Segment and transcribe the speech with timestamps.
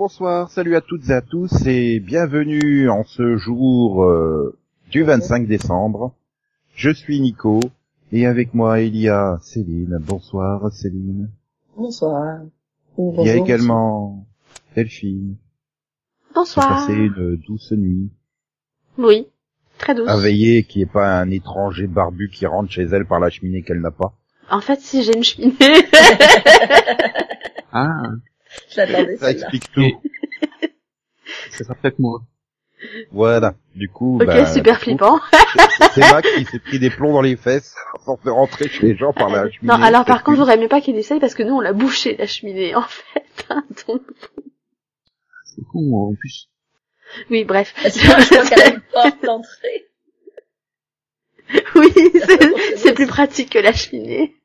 [0.00, 4.58] bonsoir, salut à toutes et à tous et bienvenue en ce jour euh,
[4.90, 6.14] du 25 décembre.
[6.74, 7.60] Je suis Nico
[8.10, 9.98] et avec moi il y a Céline.
[10.00, 11.28] Bonsoir Céline.
[11.76, 12.38] Bonsoir.
[12.96, 14.24] Il y a également
[14.74, 15.36] Delphine.
[16.34, 16.86] Bonsoir.
[16.86, 18.08] Passé une douce nuit.
[18.96, 19.26] Oui,
[19.76, 20.08] très douce.
[20.08, 23.28] À veiller qu'il n'y ait pas un étranger barbu qui rentre chez elle par la
[23.28, 24.14] cheminée qu'elle n'a pas.
[24.50, 25.56] En fait, si j'ai une cheminée.
[27.72, 28.00] ah.
[28.70, 29.16] Je l'attendais.
[29.16, 30.00] Ça explique tout.
[31.50, 32.20] Ça sera peut-être moi.
[33.12, 33.54] Voilà.
[33.74, 35.20] Du coup, ok, bah, super du coup, flippant.
[35.92, 37.74] C'est Max qui s'est pris des plombs dans les fesses
[38.04, 39.72] sans faire rentrer chez les gens par la cheminée.
[39.78, 42.16] non, alors par contre, j'aurais mieux pas qu'il essaye parce que nous, on l'a bouché,
[42.16, 43.24] la cheminée, en fait.
[43.50, 44.02] hein, donc-
[45.44, 46.48] C'est con, en plus.
[47.28, 47.74] Oui, bref.
[47.82, 49.86] Parce que je crois qu'elle a une porte d'entrée.
[51.74, 54.36] oui, c'est- c'est plus pratique que la cheminée.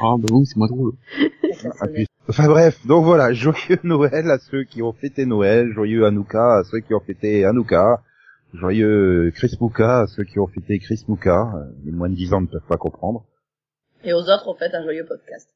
[0.00, 0.92] Ah, bah oui, c'est moins drôle.
[2.28, 6.64] Enfin bref, donc voilà, joyeux Noël à ceux qui ont fêté Noël, joyeux Hanouka à
[6.64, 8.02] ceux qui ont fêté Hanouka,
[8.52, 12.46] joyeux Christmouka à ceux qui ont fêté Christmouka, Euh, les moins de 10 ans ne
[12.46, 13.24] peuvent pas comprendre.
[14.04, 15.48] Et aux autres, on fait un joyeux podcast.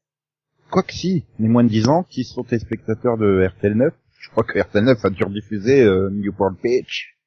[0.71, 4.31] Quoique si, les moins de 10 ans qui sont des spectateurs de RTL 9, je
[4.31, 7.19] crois que RTL 9 a dû rediffuser euh, Newport Beach.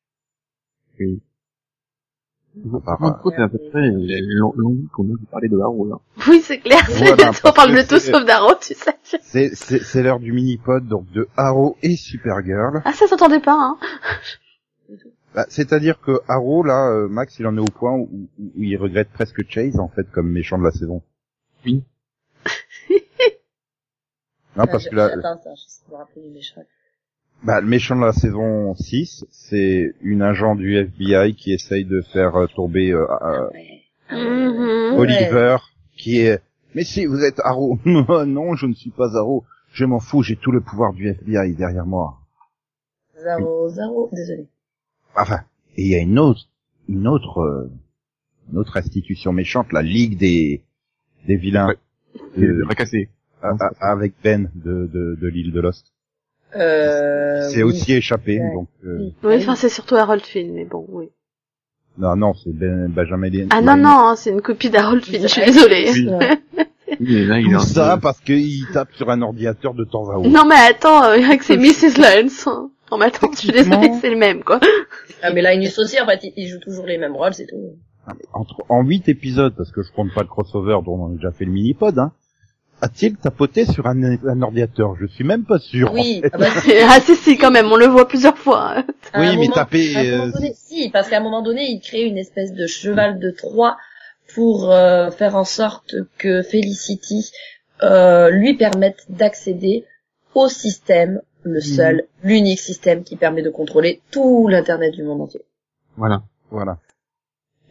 [1.00, 1.22] Oui.
[2.86, 5.96] Par contre, c'est à peu près l'envie qu'on a de parler de Haro, là.
[6.30, 6.80] Oui, c'est clair.
[6.90, 8.92] Voilà, on parle de tout sauf d'Arrow, tu sais.
[9.22, 12.82] C'est, c'est, c'est l'heure du mini-pod, donc de Arrow et Supergirl.
[12.86, 13.78] Ah, ça s'entendait pas, hein.
[15.34, 18.64] Bah, c'est-à-dire que Arrow, là, euh, Max, il en est au point où, où- où
[18.64, 21.02] il regrette presque Chase, en fait, comme méchant de la saison.
[21.66, 21.84] Oui.
[24.58, 26.62] Non, parce Ah, que là, J'attends ça, je sais me rappeler du méchant.
[27.44, 32.02] Bah, le méchant de la saison 6, c'est une agent du FBI qui essaye de
[32.02, 33.50] faire euh, tomber euh, euh.
[34.12, 34.98] Mhm.
[35.00, 35.58] Oliver,
[35.98, 36.42] qui est...
[36.74, 37.80] Mais si, vous êtes Arrow.
[37.86, 39.44] non, je ne suis pas Arrow.
[39.72, 42.18] Je m'en fous, j'ai tout le pouvoir du FBI derrière moi.
[43.22, 44.48] Zaro, Zaro, désolé.
[45.16, 45.42] Enfin,
[45.78, 46.48] et il y a une autre,
[46.88, 47.72] une autre, euh,
[48.52, 50.64] une autre institution méchante, la Ligue des,
[51.28, 51.78] des vilains, Ouais.
[52.40, 52.66] euh,
[53.44, 55.94] Euh, avec Ben de, de, de l'île de Lost.
[56.56, 57.64] Euh, c'est oui.
[57.64, 58.54] aussi échappé, Ouais.
[58.54, 59.36] donc, euh, Oui.
[59.38, 61.10] Enfin, c'est surtout Harold Finn, mais bon, oui.
[61.98, 65.22] non, non, c'est Ben, Benjamin Lin- Ah non, non, hein, c'est une copie d'Harold Finn,
[65.24, 65.90] je suis désolée.
[67.00, 67.26] Oui.
[67.26, 70.30] Là, il est Tout ça parce qu'il tape sur un ordinateur de temps à autre.
[70.30, 71.98] Non, mais attends, euh, c'est Mrs.
[72.00, 72.48] Lance.
[72.48, 72.70] hein.
[72.92, 74.60] Non, mais attends, je suis désolée, c'est le même, quoi.
[75.22, 77.48] Ah, mais là, Inus aussi, en fait, il, il joue toujours les mêmes rôles, c'est
[77.48, 77.58] tout.
[78.34, 81.32] Entre, en huit épisodes, parce que je compte pas le crossover dont on a déjà
[81.32, 82.12] fait le mini-pod, hein,
[82.82, 84.96] a-t-il tapoté sur un, un ordinateur?
[85.00, 85.92] Je suis même pas sûr.
[85.94, 86.30] Oui, en fait.
[86.34, 86.72] ah bah, si.
[86.84, 88.84] ah, si, si, quand même, on le voit plusieurs fois.
[89.14, 92.04] À Oui, mais moment- taper, euh, donné, si, parce qu'à un moment donné, il crée
[92.04, 93.78] une espèce de cheval de Troie
[94.34, 97.32] pour euh, faire en sorte que Felicity
[97.84, 99.86] euh, lui permette d'accéder
[100.34, 105.42] au système, le seul, l'unique système qui permet de contrôler tout l'internet du monde entier.
[105.96, 106.24] Voilà.
[106.52, 106.78] Voilà.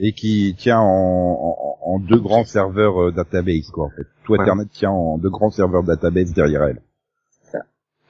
[0.01, 4.07] Et qui tient en, en, en deux grands serveurs euh, database, quoi, en fait.
[4.25, 4.41] Tout Ouais.
[4.41, 6.81] Internet tient en deux grands serveurs database derrière elle.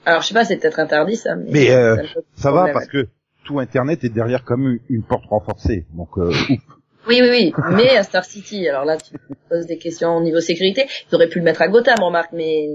[0.06, 1.96] Alors je sais pas, c'est peut-être interdit ça, mais, Mais, euh,
[2.34, 3.08] ça va parce que
[3.44, 5.86] tout Internet est derrière comme une, une porte renforcée.
[5.94, 6.48] Donc, euh, ouf.
[7.06, 10.22] Oui, oui, oui, mais à Star City, alors là tu me poses des questions au
[10.22, 12.68] niveau sécurité, ils auraient pu le mettre à Gotham, remarque, mais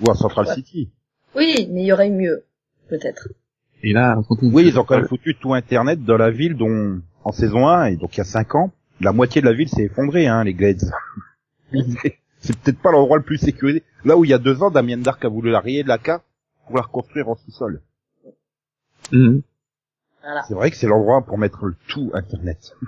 [0.00, 0.54] ou à Central Ouais.
[0.54, 0.90] City.
[1.36, 2.44] oui, mais il y aurait eu mieux,
[2.88, 3.28] peut-être.
[3.82, 4.36] Et là, on...
[4.52, 7.86] Oui, ils ont quand même foutu tout Internet dans la ville dont, en saison 1,
[7.86, 10.44] et donc il y a 5 ans, la moitié de la ville s'est effondrée, hein,
[10.44, 10.90] les Glades.
[12.40, 13.82] C'est- peut-être pas l'endroit le plus sécurisé.
[14.04, 15.98] Là où il y a deux ans, Damien Dark a voulu la rayer de la
[15.98, 16.24] carte
[16.66, 17.82] pour la reconstruire en sous-sol.
[19.12, 19.42] Mhm.
[20.22, 20.42] Voilà.
[20.48, 22.74] C'est vrai que c'est l'endroit pour mettre le tout Internet.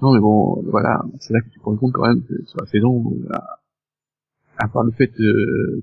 [0.00, 1.02] Non, mais bon, voilà.
[1.18, 3.58] C'est là que tu te rends compte quand même que sur la saison, à,
[4.58, 5.82] à part le fait euh,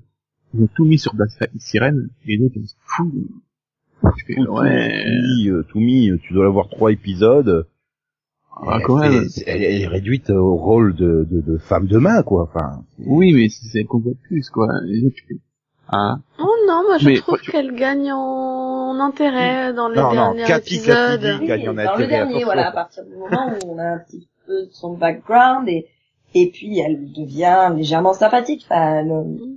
[0.54, 3.12] ils ont tout mis sur Black Sirène, les autres, ils sont fous.
[4.26, 5.04] Fais, ouais,
[5.48, 7.66] euh, tout mis, euh, tu dois avoir trois épisodes.
[8.56, 9.24] ah, Elle quand même.
[9.46, 12.42] elle, elle est réduite au rôle de, de, de femme de main, quoi.
[12.44, 14.68] Enfin, Oui, mais c'est c'est qu'on voit plus, quoi.
[15.88, 20.08] Ah, Oh non, moi je Mais, trouve tu- qu'elle gagne en intérêt dans les Non,
[20.08, 21.20] non, derniers Cathy, épisodes.
[21.20, 23.84] Cathy dit- gagne en dans le dernier, voilà, à partir du moment où on a
[23.94, 25.86] un petit peu son background et
[26.34, 28.66] et puis elle devient légèrement sympathique.
[28.68, 29.55] Enfin, elle-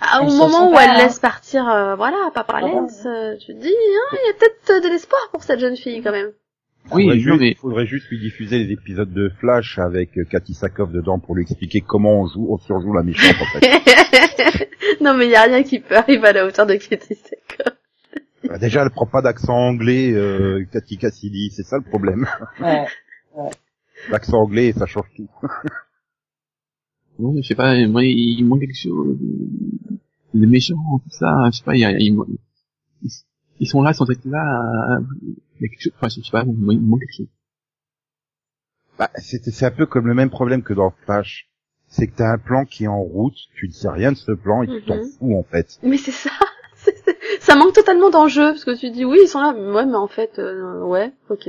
[0.00, 0.98] Ah, au moment où elle hein.
[0.98, 4.34] laisse partir, euh, voilà, Papa Ah, Lens, euh, tu te dis, hein, il y a
[4.34, 6.32] peut-être euh, de l'espoir pour cette jeune fille quand même.
[6.92, 10.52] oui, faudrait, juste, mais, faudrait juste lui diffuser les épisodes de Flash avec euh, Cathy
[10.54, 14.68] Sakoff dedans pour lui expliquer comment on joue, on surjoue la méchante, en fait.
[15.00, 17.74] non mais il y a rien qui peut arriver à la hauteur de Katie Sackhoff.
[18.44, 22.26] Bah, Déjà, elle prend pas d'accent anglais, euh, Cathy Cassidy, c'est ça le problème.
[22.60, 22.84] ouais.
[24.10, 25.28] L'accent anglais, ça change tout.
[27.18, 29.16] non, je sais pas, moi, il manque quelque chose.
[30.34, 32.16] les méchants, tout ça, je sais pas, il y a, il-
[33.02, 33.10] ils,
[33.60, 35.00] ils sont là sans être là, euh,
[35.58, 37.28] il y a quelque chose, enfin, je sais pas, il manque il manque quelque chose.
[38.98, 41.48] Bah, c'est c'est un peu comme le même problème que dans Flash.
[41.88, 44.32] C'est que t'as un plan qui est en route, tu ne sais rien de ce
[44.32, 45.08] plan et tu t'en Mhm.
[45.18, 45.78] fous en fait.
[45.84, 46.30] Mais c'est ça.
[47.40, 49.94] ça manque totalement d'enjeu parce que tu dis oui ils sont là, mais ouais mais
[49.94, 51.48] en fait euh, ouais ok.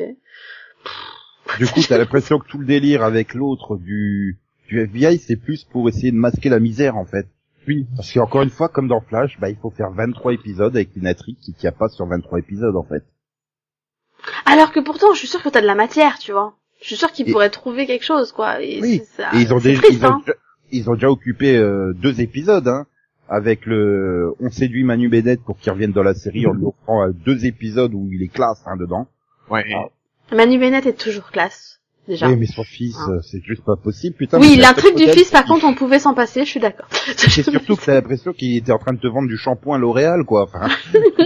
[1.59, 4.37] Du coup, t'as l'impression que tout le délire avec l'autre du
[4.67, 7.27] du FBI, c'est plus pour essayer de masquer la misère en fait.
[7.67, 7.85] Oui.
[7.95, 11.07] Parce qu'encore une fois, comme dans Flash, bah il faut faire 23 épisodes avec une
[11.07, 13.03] intrigue qui tient pas sur 23 épisodes en fait.
[14.45, 16.55] Alors que pourtant je suis sûre que t'as de la matière tu vois.
[16.81, 18.61] Je suis sûre qu'ils Et- pourraient trouver quelque chose quoi.
[18.61, 19.01] Et Oui.
[19.15, 20.21] ça- Et ils ont déjà triste, ils ont, hein.
[20.25, 20.37] déjà-
[20.71, 22.85] ils ont déjà occupé euh, deux épisodes hein,
[23.29, 27.03] avec le on séduit Manu Bennett pour qu'il revienne dans la série en lui offrant
[27.03, 29.07] euh, deux épisodes où il est classe hein, dedans.
[29.49, 29.65] Ouais.
[30.31, 31.76] Manu Bennett est toujours classe
[32.07, 32.27] déjà.
[32.29, 33.11] Oui, mais son fils, Hein.
[33.13, 34.39] euh, c'est juste pas possible, putain.
[34.39, 36.87] Oui, c'est l'intrigue du fils, par contre, on pouvait s'en passer, je suis d'accord.
[36.91, 40.23] C'est surtout que t'as l'impression qu'il était en train de te vendre du shampoing L'Oréal,
[40.25, 40.43] quoi.
[40.43, 40.67] Enfin,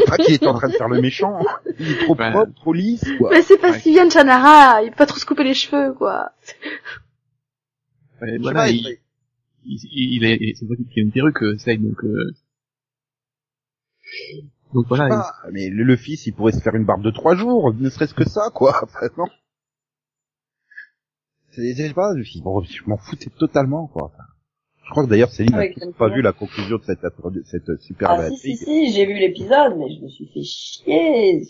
[0.08, 1.40] pas qu'il était en train de faire le méchant.
[1.80, 2.32] Il est trop Ouais.
[2.32, 3.30] propre, trop lisse, quoi.
[3.32, 3.82] Mais c'est parce Ouais.
[3.82, 6.32] qu'il vient de Shannara, il peut pas trop se couper les cheveux, quoi.
[8.22, 8.98] Ouais, voilà, pas, il,
[9.66, 12.32] il, il, il est, c'est vrai qu'il y a une perruque, euh, Slade, donc, euh,
[14.74, 15.08] donc voilà.
[15.08, 17.74] il- Ah, mais le, le fils, il pourrait se faire une barbe de trois jours,
[17.74, 18.80] ne serait-ce que ça, quoi.
[18.84, 19.26] Enfin, non.
[21.52, 24.06] C'est, pas, je, bon, je m'en foutais totalement, quoi.
[24.06, 24.24] Enfin,
[24.86, 27.44] je crois que d'ailleurs, Céline n'a toujours le pas vu la conclusion de cette, de
[27.46, 31.44] cette super Ah si si si, j'ai vu l'épisode, mais je me suis fait chier.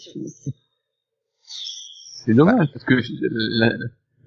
[2.23, 2.95] C'est dommage, parce que
[3.59, 3.73] la-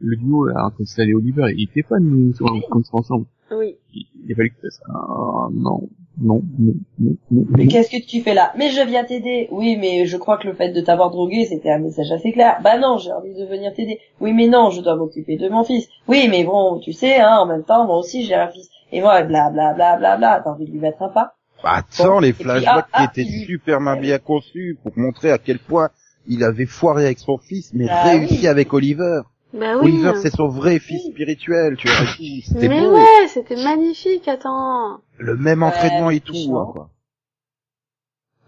[0.01, 2.33] le duo entre Slade et Oliver, il était pas nous
[2.71, 3.27] comme ça ensemble.
[3.51, 3.77] Oui.
[3.95, 4.83] Il, il a fallu que ça.
[4.89, 5.89] Ah, non,
[6.21, 7.45] non, non, non, non.
[7.51, 8.53] Mais qu'est-ce que tu fais là?
[8.57, 9.49] Mais je viens t'aider.
[9.51, 12.59] Oui, mais je crois que le fait de t'avoir drogué, c'était un message assez clair.
[12.63, 13.99] Bah non, j'ai envie de venir t'aider.
[14.21, 15.89] Oui, mais non, je dois m'occuper de mon fils.
[16.09, 18.69] Oui, mais bon, tu sais, hein, en même temps, moi aussi j'ai un fils.
[18.93, 21.35] Et moi, bla bla bla bla bla, t'as envie de lui mettre un pas?
[21.63, 22.21] Bah, attends, Bon.
[22.21, 25.89] les flashbacks ah, ah, qui étaient il- super bien conçus pour montrer à quel point
[26.27, 28.47] il avait foiré avec son fils, mais Ah réussi oui.
[28.47, 29.21] avec Oliver.
[29.55, 29.85] Bah oui.
[29.93, 31.13] Oliver, c'est son vrai fils Oui.
[31.13, 32.07] spirituel, tu vois.
[32.45, 32.95] C'était Mais beau.
[32.95, 35.01] ouais, c'était magnifique, attends.
[35.19, 36.91] Le même Ouais, entraînement et tout, hein, quoi.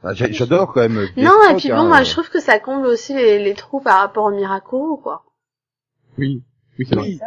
[0.02, 1.06] Bah, J'adore quand même.
[1.16, 3.54] Non, et puis bon, hein, moi, euh, je trouve que ça comble aussi les, les
[3.54, 5.24] trous par rapport au Miracle, quoi.
[6.18, 6.42] Oui,
[6.78, 7.08] oui, c'est vrai.
[7.08, 7.20] Oui.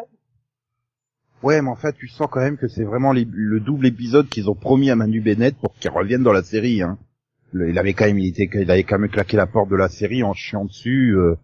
[1.42, 4.28] Ouais, mais en fait, tu sens quand même que c'est vraiment les- le double épisode
[4.28, 6.82] qu'ils ont promis à Manu Bennett pour qu'il revienne dans la série.
[6.82, 6.98] Hein.
[7.54, 9.78] Le- il avait quand même, il, était, il avait quand même claqué la porte de
[9.78, 11.36] la série en chiant dessus, euh,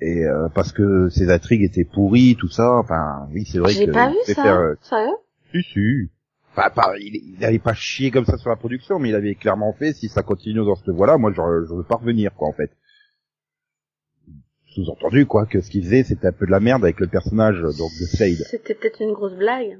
[0.00, 2.72] et euh, parce que ses intrigues étaient pourries, tout ça.
[2.78, 3.80] Enfin, oui, c'est vrai que.
[3.80, 4.42] J'ai pas vu ça.
[4.42, 5.16] faire, Sérieux
[5.52, 6.10] si, si.
[6.52, 9.34] Enfin, pas, il, il avait pas chié comme ça sur la production, mais il avait
[9.34, 11.36] clairement fait, si ça continue dans cette voie-là, moi, je,
[11.68, 12.70] je veux pas revenir, quoi, en fait.
[14.74, 17.60] Sous-entendu, quoi, que ce qu'il faisait, c'était un peu de la merde avec le personnage,
[17.60, 18.44] donc, de Slade.
[18.50, 19.78] C'était peut-être une grosse blague.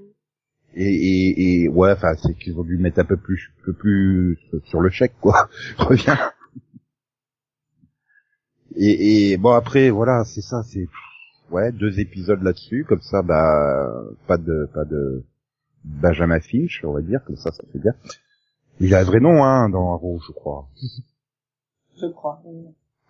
[0.74, 3.72] Et, et, et ouais, enfin, c'est qu'ils ont dû mettre un peu plus, un peu
[3.72, 5.48] plus sur le chèque, quoi.
[5.78, 6.18] Reviens.
[8.80, 10.88] Et, et bon après, voilà, c'est ça, c'est
[11.50, 13.90] ouais, deux épisodes là-dessus, comme ça, bah,
[14.26, 15.24] pas de, pas de
[15.84, 17.92] Benjamin Finch, on va dire, comme ça, ça fait bien.
[18.80, 20.68] Il a un vrai nom, hein, dans Arrow, je crois.
[22.00, 22.40] Je crois.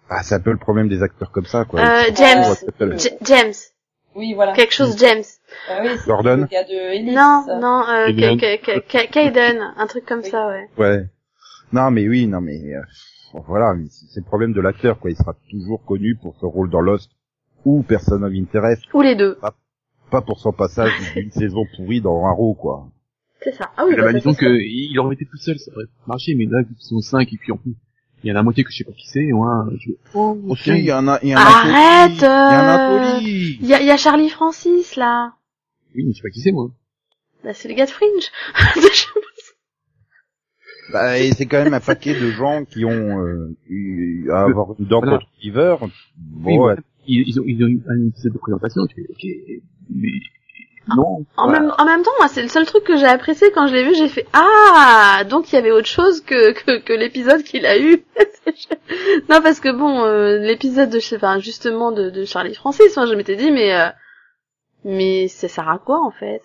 [0.09, 1.81] Ah, c'est un peu le problème des acteurs comme ça, quoi.
[1.81, 2.55] Euh, James.
[2.99, 3.53] J- James.
[4.15, 4.55] Oui, voilà.
[4.55, 5.23] Quelque chose James.
[5.69, 7.15] Ah oui, c'est Gordon le gars de Ellis.
[7.15, 8.39] Non, non, euh, Kaiden.
[8.39, 9.61] Ka- Ka- Ka- Kaiden.
[9.77, 10.31] Un truc comme Oui.
[10.31, 10.69] ça, ouais.
[10.79, 11.07] Ouais.
[11.73, 12.81] Non, mais oui, non, mais euh,
[13.47, 15.11] voilà, c'est le problème de l'acteur, quoi.
[15.11, 17.11] Il sera toujours connu pour ce rôle dans Lost
[17.65, 19.39] ou Person of Interest, Ou les deux.
[20.11, 22.89] pas pour son passage d'une saison pourrie dans Arrow, quoi.
[23.43, 23.71] C'est ça.
[23.77, 26.35] Ah oui, La bah, disons ça, que il aurait été tout seul, ça aurait marché,
[26.35, 27.75] mais là, qu'ils sont cinq, et puis en plus,
[28.25, 29.93] il y en a la moitié que je sais pas qui c'est, moi, je...
[30.15, 32.93] oh, tiens, il y en a, il y en a Arrête, Il y en a
[32.93, 33.19] euh.
[33.21, 35.35] Il y a, il y a Charlie Francis, là.
[35.95, 36.71] oui, mais je sais pas qui c'est, moi.
[37.45, 38.33] Bah, c'est le gars de Fringe.
[40.93, 44.69] Bah, et c'est quand même un paquet de gens qui ont euh, eu à avoir
[44.79, 45.19] une dent Voilà.
[45.19, 45.31] contre
[46.17, 46.77] Bon, mais
[47.07, 50.09] ils, ils ont, ils ont eu un épisode de présentation, fais, ok, mais,
[50.97, 51.25] non.
[51.37, 51.61] En, voilà.
[51.61, 53.85] même, en même temps, moi, c'est le seul truc que j'ai apprécié quand je l'ai
[53.85, 53.95] vu.
[53.95, 57.79] J'ai fait ah, donc il y avait autre chose que que, que l'épisode qu'il a
[57.79, 58.05] eu.
[59.29, 63.15] non, parce que bon, euh, l'épisode de, enfin, justement de, de Charlie Francis, moi, je
[63.15, 63.89] m'étais dit mais euh,
[64.85, 66.43] mais ça sert à quoi en fait?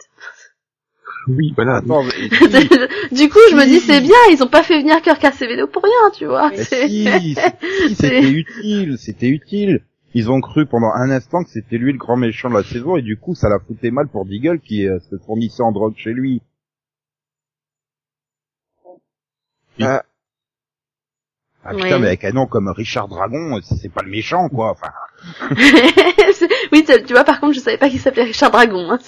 [1.28, 1.78] Oui, voilà.
[1.78, 2.12] Attends, mais-
[3.12, 5.84] Du coup, je me dis c'est bien, ils ont pas fait venir Kirk Acevedo pour
[5.84, 6.52] rien, tu vois.
[6.56, 7.36] C'est- si, si,
[7.88, 9.84] si, c'était utile, c'était utile.
[10.16, 12.98] Ils ont cru pendant un instant que c'était lui le grand méchant de la saison
[12.98, 15.96] et du coup ça l'a fouté mal pour Deagle qui euh, se fournissait en drogue
[15.98, 16.42] chez lui.
[19.82, 20.04] Ah,
[21.66, 24.72] ah putain mais avec un nom comme Richard Dragon, c'est pas le méchant quoi.
[24.72, 24.92] Enfin,
[26.72, 28.92] oui, tu vois, par contre, je savais pas qu'il s'appelait Richard Dragon.
[28.92, 29.00] Hein.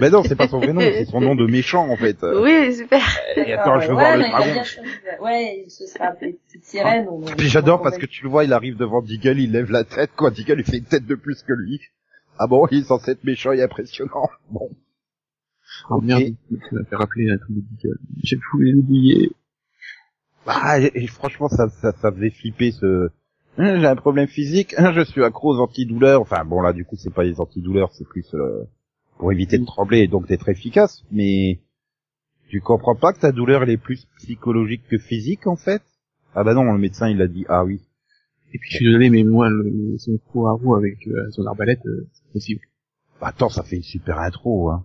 [0.00, 2.16] Mais non, c'est pas son vrai nom, c'est son nom de méchant en fait.
[2.22, 3.02] Oui, super.
[3.36, 4.62] Et attends, je veux voir le dragon.
[5.22, 7.06] Ouais, il se serait appelé Petite Sirène.
[7.10, 9.84] ou- Puis j'adore parce que tu le vois, il arrive devant Deagle, il lève la
[9.84, 10.30] tête, quoi.
[10.30, 11.80] Deagle, il fait une tête de plus que lui.
[12.38, 14.30] Ah bon, il est censé être méchant et impressionnant.
[14.50, 14.70] Bon.
[15.90, 17.98] Oh merde, tu m'as fait rappeler un truc de Deagle.
[18.22, 19.30] J'ai voulu l'oublier.
[20.46, 23.10] Bah, et, et franchement, ça, ça, ça faisait flipper ce...
[23.58, 26.20] Hein, J'ai un problème physique, hein, je suis accro aux antidouleurs.
[26.22, 28.64] Enfin bon, là, du coup, c'est pas les antidouleurs, c'est plus euh,
[29.18, 31.02] pour éviter de trembler et donc d'être efficace.
[31.10, 31.60] Mais
[32.48, 35.82] tu comprends pas que ta douleur, elle est plus psychologique que physique, en fait?
[36.34, 37.80] Ah bah non, le médecin, il a dit, ah oui.
[38.52, 41.46] Et puis je suis désolé, mais moi, le, son pro à roue avec euh, son
[41.46, 42.60] arbalète, euh, c'est possible.
[43.20, 44.84] Bah, attends, ça fait une super intro, hein.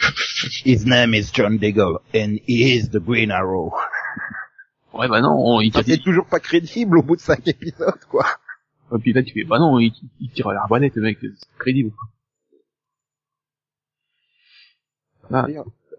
[0.64, 3.72] His name is John Deagle, and he is the Green Arrow.
[5.00, 8.04] Ouais, bah non, il Ça tire, c'est toujours pas crédible au bout de cinq épisodes,
[8.10, 8.26] quoi.
[8.94, 11.48] et puis là tu fais, bah non, il, il tire à l'arbalète, le mec, c'est
[11.58, 11.90] crédible.
[15.32, 15.46] Ah.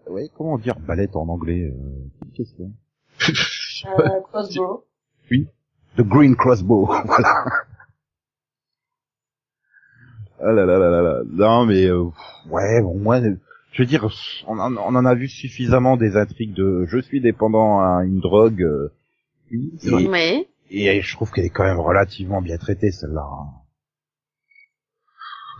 [0.08, 1.72] Ouais, comment dire balette en anglais euh,
[2.20, 2.72] c'est une question.
[3.98, 4.84] Euh, Crossbow.
[5.96, 7.44] The Green Crossbow, voilà.
[10.38, 11.22] Ah là là là là là.
[11.26, 12.04] Non mais euh,
[12.50, 13.36] ouais, bon moi, euh,
[13.72, 14.08] je veux dire,
[14.46, 18.20] on en, on en a vu suffisamment des intrigues de je suis dépendant à une
[18.20, 18.92] drogue euh.
[19.50, 20.46] Oui.
[20.70, 23.26] et je trouve qu'elle est quand même relativement bien traitée celle-là.
[23.30, 23.62] hein.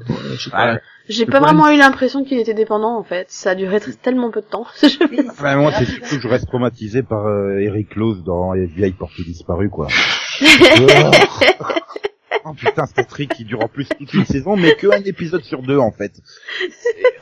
[0.09, 0.17] Ouais,
[0.51, 0.79] pas.
[1.09, 3.27] J'ai pas vraiment eu l'impression qu'il était dépendant, en fait.
[3.31, 4.67] Ça a duré tellement peu de temps.
[5.31, 8.93] Enfin, moi c'est surtout que je reste traumatisé par euh, Eric Close dans Les vieilles
[8.93, 9.89] portées disparues quoi.
[12.45, 15.43] Oh putain, cette intrigue qui dure en plus toute une saison, mais que un épisode
[15.45, 16.13] sur deux en fait.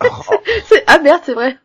[0.02, 0.06] Oh,
[0.64, 1.58] C'est- ah merde, c'est vrai.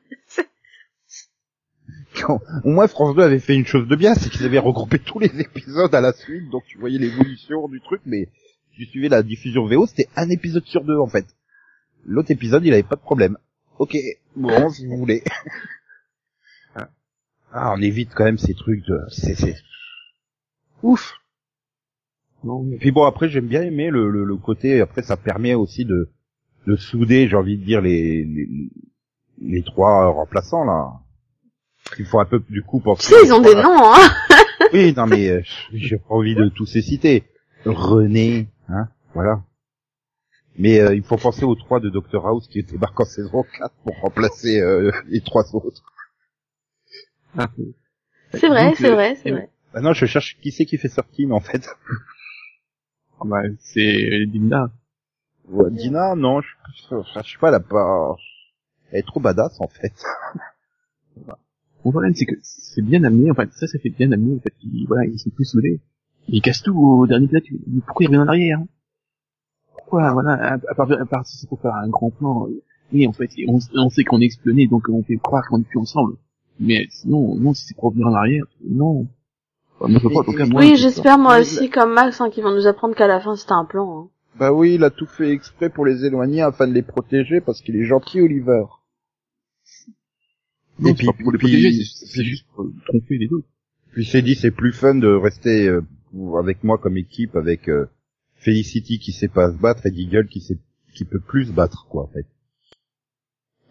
[2.20, 5.00] quand- Au moins France 2 avait fait une chose de bien, c'est qu'ils avaient regroupé
[5.00, 8.30] tous les épisodes à la suite, donc tu voyais l'évolution du truc, mais
[8.74, 11.26] tu suivais la diffusion VO, c'était un épisode sur deux en fait.
[12.06, 13.38] L'autre épisode, il avait pas de problème.
[13.80, 13.98] Ok,
[14.36, 15.24] bon, si vous voulez.
[17.58, 19.00] Ah, on évite quand même ces trucs de...
[19.10, 19.56] C'est...
[20.84, 21.14] Ouf
[22.46, 25.56] Non, Et puis bon, après, j'aime bien aimer le, le, le côté, après, ça permet
[25.56, 26.12] aussi de,
[26.68, 28.48] de souder, j'ai envie de dire, les, les,
[29.42, 30.92] les trois remplaçants, là.
[32.00, 33.14] Il faut un peu, du coup, Tu penser...
[33.14, 33.98] sais, ils ont des noms, hein.
[34.74, 35.42] Oui, non, mais euh,
[35.74, 37.24] j'ai pas envie de tous les citer.
[37.66, 39.44] René, hein, voilà.
[40.58, 43.74] Mais euh, il faut penser aux trois de Dr House qui débarquent en saison 4
[43.84, 45.84] pour remplacer euh, les trois autres.
[47.38, 47.50] ah,
[48.34, 49.50] C'est vrai, c'est vrai, c'est vrai.
[49.74, 51.68] Bah non, je cherche qui c'est qui fait Sorkin, en fait.
[53.20, 54.26] Ah bah, c'est.
[55.48, 56.48] Ouais, Dina, non, je,
[56.90, 58.16] je, je sais pas, elle a pas...
[58.92, 59.94] Elle est trop badass, en fait.
[61.86, 64.54] Mon problème, c'est que c'est bien amené, enfin, ça, ça fait bien amené, en fait,
[64.64, 65.82] il, voilà, ils sont plus soudés.
[66.28, 67.40] Il casse tout au dernier plat,
[67.86, 68.60] pourquoi il revient en arrière?
[68.60, 68.68] hein?
[69.74, 72.64] Pourquoi, voilà, à, à part, à part si c'est pour faire un grand plan, euh,
[72.92, 75.68] oui, en fait, on, on sait qu'on est explosé, donc on fait croire qu'on est
[75.68, 76.18] plus ensemble.
[76.60, 79.08] Mais sinon, non, si c'est pour revenir en arrière, non.
[79.80, 81.94] Enfin, moi, je vois pas, en tout cas, moi, Oui, c'est j'espère moi aussi, comme
[81.94, 84.00] Max, hein, qu'ils vont nous apprendre qu'à la fin c'était un plan.
[84.06, 84.10] Hein.
[84.40, 87.62] Bah oui, il a tout fait exprès pour les éloigner afin de les protéger parce
[87.62, 88.64] qu'il est gentil, Oliver.
[90.80, 93.32] Non, Et c'est puis- pas pour les puis- protéger, c'est- c'est juste pour tromper les
[93.32, 93.48] autres.
[93.94, 95.82] Puis il s'est dit c'est plus fun de rester euh,
[96.38, 97.86] avec moi comme équipe avec euh,
[98.36, 100.58] Felicity qui sait pas se battre et Deagle qui sait
[100.94, 102.26] qui peut plus se battre quoi en fait.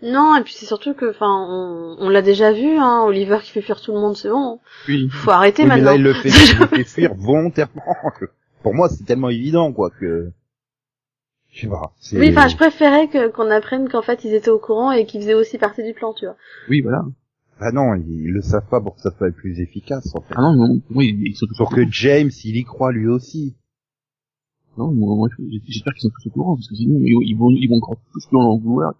[0.02, 3.50] Non, et puis c'est surtout que, enfin, on, on l'a déjà vu, hein, Oliver qui
[3.52, 4.60] fait fuir tout le monde, c'est bon.
[4.88, 5.08] Oui.
[5.10, 5.90] Faut arrêter Oui, mais maintenant.
[5.92, 7.82] là il le fait, il le fait fuir volontairement.
[8.62, 10.30] Pour moi c'est tellement évident quoi que
[11.52, 11.92] je sais pas.
[12.00, 15.06] c'est- Oui, enfin, je préférais que qu'on apprenne qu'en fait ils étaient au courant et
[15.06, 16.36] qu'ils faisaient aussi partie du plan, tu vois.
[16.68, 17.04] Oui, voilà.
[17.60, 20.34] Ah non, ils, ils le savent pas pour que ça soit plus efficace en fait.
[20.36, 21.82] Ah non, non, moi, ils, sont tous au Pour courant.
[21.86, 23.54] que James il y croit lui aussi.
[24.76, 25.28] Non, moi, moi,
[25.68, 27.94] j'espère qu'ils sont tous au courant, parce que sinon, ils, ils vont, ils vont encore
[28.12, 28.94] tous plus en vouloir.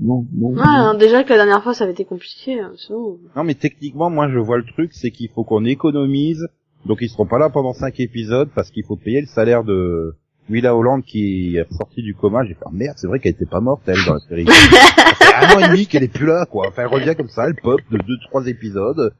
[0.00, 0.48] Non, non.
[0.50, 0.62] Ouais, non.
[0.64, 2.92] hein, déjà que la dernière fois ça avait été compliqué, hein, c'est.
[2.92, 6.46] Non mais techniquement moi je vois le truc c'est qu'il faut qu'on économise
[6.86, 10.14] donc ils seront pas là pendant cinq épisodes parce qu'il faut payer le salaire de
[10.48, 13.44] Willa Holland qui est sortie du coma j'ai fait ah, merde c'est vrai qu'elle était
[13.46, 16.26] pas morte elle dans la série ça fait un mois et demi qu'elle est plus
[16.26, 19.12] là quoi enfin elle revient comme ça elle pop de deux trois épisodes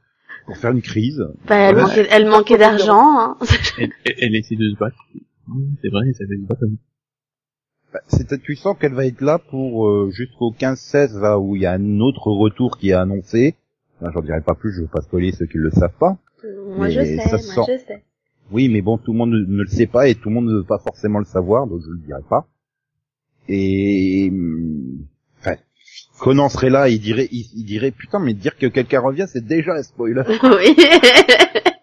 [0.45, 3.37] pour faire une crise Bah, elle manquait, elle manquait d'argent, hein.
[3.77, 4.97] Elle, elle, elle essaie de se battre.
[5.83, 6.61] C'est vrai, ça fait se battre.
[7.93, 11.63] Bah, c'est tu sens qu'elle va être là pour euh, jusqu'au 15-16 là où il
[11.63, 13.55] y a un autre retour qui est annoncé
[14.01, 16.17] Enfin, j'en dirai pas plus je veux pas spoiler ceux qui le savent pas
[16.75, 17.73] moi Mais je sais, ça moi sent.
[17.73, 18.03] je sais.
[18.51, 20.45] Oui, mais bon, tout le monde ne, ne le sait pas et tout le monde
[20.47, 22.47] ne veut pas forcément le savoir, donc je le dirai pas.
[23.47, 25.05] Et hum,
[25.39, 25.55] enfin,
[26.19, 29.45] Conan serait là, il dirait, il, il dirait, putain, mais dire que quelqu'un revient, c'est
[29.45, 30.23] déjà un spoiler.
[30.43, 30.75] oui.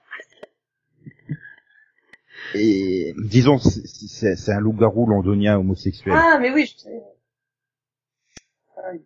[2.54, 6.14] Et disons, c'est- c'est c'est un loup-garou londonien homosexuel.
[6.16, 7.02] Ah, mais oui, je sais.
[8.76, 9.00] Ah, oui.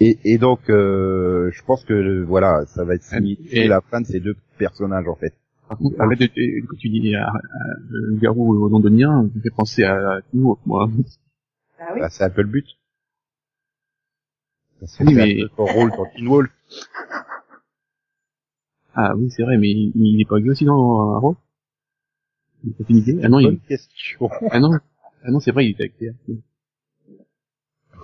[0.00, 4.00] Et, et donc, euh, je pense que voilà, ça va être signifié Et- la fin
[4.02, 5.34] de ces deux personnages en fait.
[5.68, 7.32] Par contre, arrête de, de- quand tu dis à, à,
[7.88, 10.88] le garou londonien, me fait penser à nous, moi.
[11.78, 12.00] Ah oui.
[12.00, 12.66] Bah, c'est un peu le but.
[15.00, 16.50] Oui, mais- un peu son rôle dans Teen Wolf.
[18.94, 21.36] Ah oui, c'est vrai, mais il, il est pas gay aussi dans Arrow?
[22.78, 23.18] T'as une idée?
[23.22, 24.28] Ah non, il, Bonne question.
[24.50, 24.70] ah non,
[25.24, 26.14] ah non, c'est vrai, il était acteur.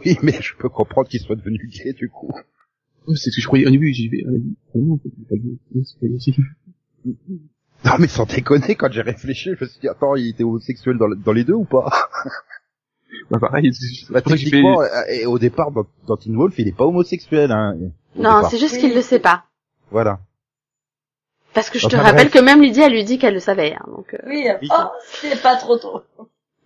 [0.04, 2.30] Oui, mais je peux comprendre qu'il soit devenu gay du coup.
[3.06, 5.58] Oh, c'est ce que je croyais au début, j'ai fait, ah non, c'est pas gay.
[5.74, 6.34] Non, c'est pas gay aussi.
[7.84, 10.98] Non mais sans déconner, quand j'ai réfléchi, je me suis dit, attends, il était homosexuel
[10.98, 11.90] dans, dans les deux ou pas?
[13.30, 13.70] Bah pareil,
[14.10, 17.50] bah, Techniquement, euh, et au départ, dans, dans Teen Wolf, il est pas homosexuel.
[17.52, 17.76] Hein,
[18.16, 19.44] Non, c'est juste qu'il le sait pas.
[19.90, 20.20] Voilà.
[21.54, 22.32] Parce que je te rappelle bref.
[22.32, 23.74] que même Lydie, elle lui dit qu'elle le savait.
[23.74, 24.68] hein, donc euh, Oui, Oui.
[24.70, 26.02] oh, c'est pas trop tôt.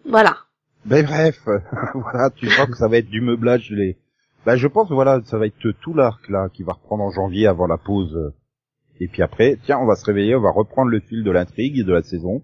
[0.05, 0.37] voilà.
[0.85, 1.41] Ben bref,
[1.95, 3.71] voilà, tu vois que ça va être du meublage.
[3.71, 3.99] Les...
[4.45, 7.47] Bah, je pense, voilà, ça va être tout l'arc là qui va reprendre en janvier
[7.49, 8.33] avant la pause.
[9.01, 11.79] Et puis après, tiens, on va se réveiller, on va reprendre le fil de l'intrigue
[11.79, 12.43] et de la saison.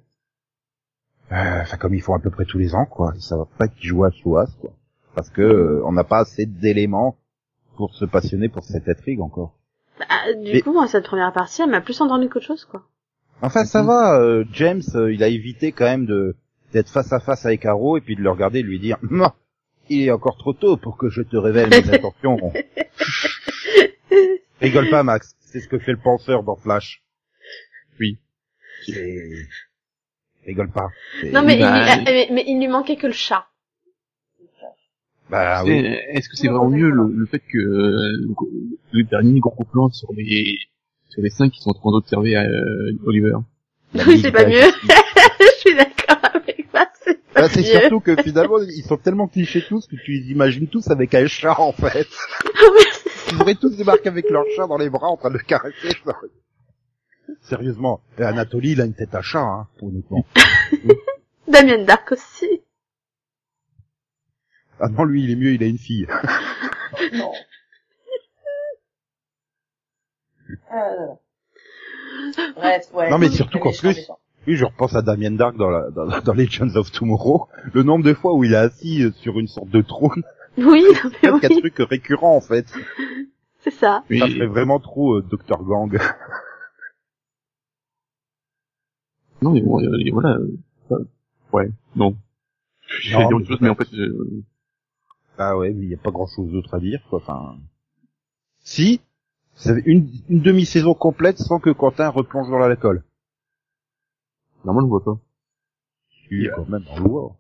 [1.30, 3.14] Euh, Enfin, comme ils font à peu près tous les ans, quoi.
[3.20, 4.46] Ça va pas être joue à quoi.
[5.14, 7.16] Parce que euh, on n'a pas assez d'éléments
[7.76, 9.54] pour se passionner pour cette intrigue encore.
[9.98, 12.82] Bah, du Mais- coup, moi, cette première partie, elle m'a plus endormi qu'autre chose, quoi.
[13.42, 14.18] Enfin, ça va.
[14.20, 16.36] euh, James, euh, il a évité quand même de
[16.72, 18.96] d'être face à face avec Arrow et puis de le regarder et de lui dire
[19.10, 19.30] non,
[19.90, 22.52] il est encore trop tôt pour que je te révèle mes intentions.
[24.60, 25.34] Rigole pas, Max.
[25.40, 27.02] C'est ce que fait le penseur dans Flash.
[28.00, 28.18] Oui.
[30.46, 30.88] Rigole pas.
[31.32, 33.46] Non, mais, Bah, il, lui- mais, mais il lui manquait que le chat.
[35.32, 35.72] Bah oui.
[36.10, 38.34] Est-ce que c'est vraiment mieux le, le fait que euh,
[38.92, 40.58] le, dernier gros plan sur les
[41.08, 43.36] sur les cinq qui sont en train d'observer euh, Oliver?
[43.94, 44.60] Oui, c'est pas mieux.
[45.40, 46.86] je suis d'accord avec ça.
[47.02, 50.66] C'est pas Bah, surtout que finalement, ils sont tellement clichés tous que tu les imagines
[50.66, 52.08] tous avec un chat, en fait.
[53.32, 55.96] Ils auraient tous débarqué avec leur chat dans les bras en train de le caresser.
[57.40, 58.02] Sérieusement.
[58.18, 60.26] Et Anatoly, il a une tête à chat, hein, honnêtement.
[61.48, 62.60] Damien Dark aussi.
[64.84, 66.06] Ah non, lui, il est mieux, il a une fille.
[67.14, 67.32] Non.
[70.74, 71.06] Euh...
[72.56, 73.10] Bref, ouais.
[73.10, 74.10] Non, mais Oui, surtout qu'en plus-.
[74.46, 77.48] Oui, je repense à Damien Dark dans, la, dans, dans Legends of Tomorrow.
[77.72, 80.22] Le nombre de fois où il est assis euh, sur une sorte de trône,
[80.58, 82.66] Oui, non, mais c'est un oui, truc récurrent, en fait.
[83.60, 84.04] c'est ça.
[84.10, 85.62] Mais Ça ferait vraiment trop euh, Dr.
[85.64, 85.98] Gang.
[89.40, 90.38] non mais bon euh, voilà
[91.52, 92.14] ouais non
[92.86, 94.44] je Non, vais dire autre chose mais en fait euh,
[95.38, 97.18] Ah ouais, mais il n'y a pas grand chose d'autre à dire, quoi.
[97.22, 97.56] Enfin,
[98.62, 99.00] si,
[99.54, 103.02] c'est une, une demi-saison complète sans que Quentin replonge dans l'alcool.
[104.64, 105.20] normalement on le voit pas
[106.30, 107.32] Oui, quand même, on le voit.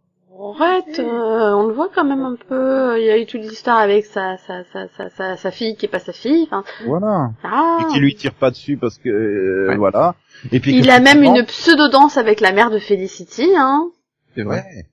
[0.60, 2.98] Arrête, euh, on le voit quand même un peu.
[3.00, 5.86] Il y a eu toute l'histoire avec sa, sa, sa, sa, sa, sa fille qui
[5.86, 6.48] est pas sa fille.
[6.50, 7.30] Enfin, Voilà.
[7.44, 7.78] ah.
[7.80, 9.76] Et qui lui tire pas dessus parce que, euh, Ouais.
[9.76, 10.16] voilà.
[10.50, 13.88] Et puis Il a même une pseudo-danse avec la mère de Felicity, hein.
[14.34, 14.86] c'est vrai Ouais.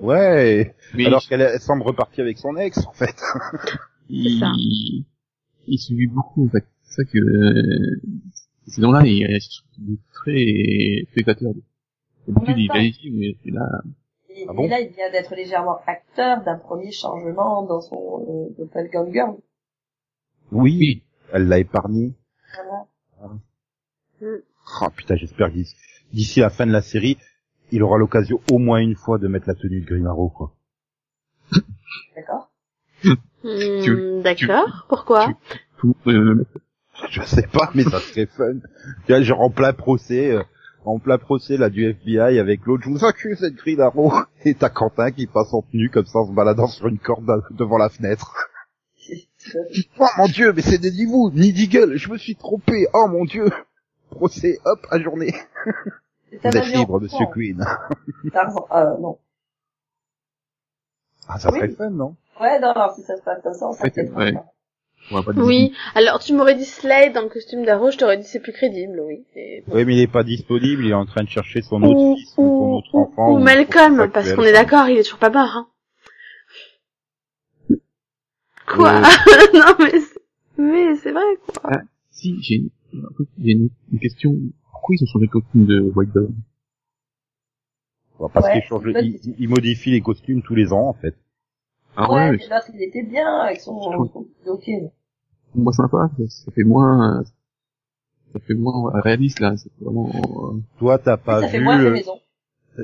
[0.00, 0.74] Ouais.
[0.94, 3.14] mais Alors qu'elle elle semble repartir avec son ex, en fait.
[4.08, 4.52] il, ça.
[5.66, 8.00] il, subit beaucoup en fait c'est ça que euh,
[8.66, 9.38] ces là il est
[10.12, 11.52] très spectateur
[12.28, 13.66] d'habitude il ici mais c'est là
[14.28, 18.26] Et, Ah bon et là, il vient d'être légèrement acteur d'un premier changement dans son
[18.28, 19.24] euh, doppelganger.
[20.52, 20.76] Oui.
[20.78, 22.12] oui Elle l'a épargné.
[22.54, 23.34] Voilà.
[24.82, 25.58] Oh putain, j'espère que
[26.12, 27.18] d'ici la fin de la série,
[27.72, 30.52] il aura l'occasion au moins une fois de mettre la tenue de Green Arrow, quoi.
[32.14, 32.50] D'accord
[33.44, 34.86] Hmm, D'accord.
[34.88, 35.28] Pourquoi
[36.06, 36.44] euh,
[37.10, 38.54] Je sais pas, mais ça serait fun.
[39.06, 40.42] Tu vois, genre en plein procès, euh,
[40.84, 44.12] en plein procès là du FBI avec l'autre, je vous accuse d'être Green Arrow.
[44.44, 47.28] Et t'as Quentin qui passe en tenue comme ça en se baladant sur une corde
[47.30, 48.34] à- devant la fenêtre.
[50.00, 53.24] Oh mon dieu, mais c'est des vous, ni Deagle, je me suis trompé, oh mon
[53.24, 53.46] dieu.
[54.10, 55.34] Procès, hop, à journée.
[56.32, 57.64] Vous êtes libre, monsieur Non, Queen.
[58.32, 59.18] Tarzan, euh, non.
[61.28, 61.74] Ah, ça serait Oui.
[61.74, 62.16] fun, non?
[62.40, 64.34] Ouais, non, alors si ça se passe comme ça, on s'inquiète ouais.
[65.36, 65.72] Oui.
[65.94, 69.00] Alors, tu m'aurais dit Slade dans le costume d'Arrow, je t'aurais dit c'est plus crédible,
[69.00, 69.24] oui.
[69.36, 69.62] Et.
[69.68, 72.16] Oui, mais il est pas disponible, il est en train de chercher son autre Ou,
[72.16, 73.30] fils ou son ou, autre enfant.
[73.32, 75.68] ou ou Malcolm, parce qu'on est d'accord, il est toujours pas mort, hein.
[78.66, 78.96] Quoi?
[78.96, 79.02] Euh.
[79.54, 80.20] Non, mais c'est,
[80.58, 81.70] mais c'est vrai, quoi.
[82.10, 82.70] si j'ai une,
[83.42, 84.34] j'ai une, une question
[84.86, 86.30] pourquoi ils ont changé le costume de White Dog?
[88.18, 89.34] Bon, Parce Ouais, qu'il change, c'est une bonne il, question.
[89.38, 91.14] il modifie les costumes tous les ans, en fait.
[91.96, 94.10] ah ouais, ouais, mais l'autre, il était bien avec son, trouve-
[94.44, 94.90] son hockey.
[95.54, 97.24] moi sympa ça, ça fait moins
[98.32, 100.10] ça fait moins réaliste là c'est vraiment
[100.54, 102.12] euh, Toi, t'as pas ça fait vu, fait maison.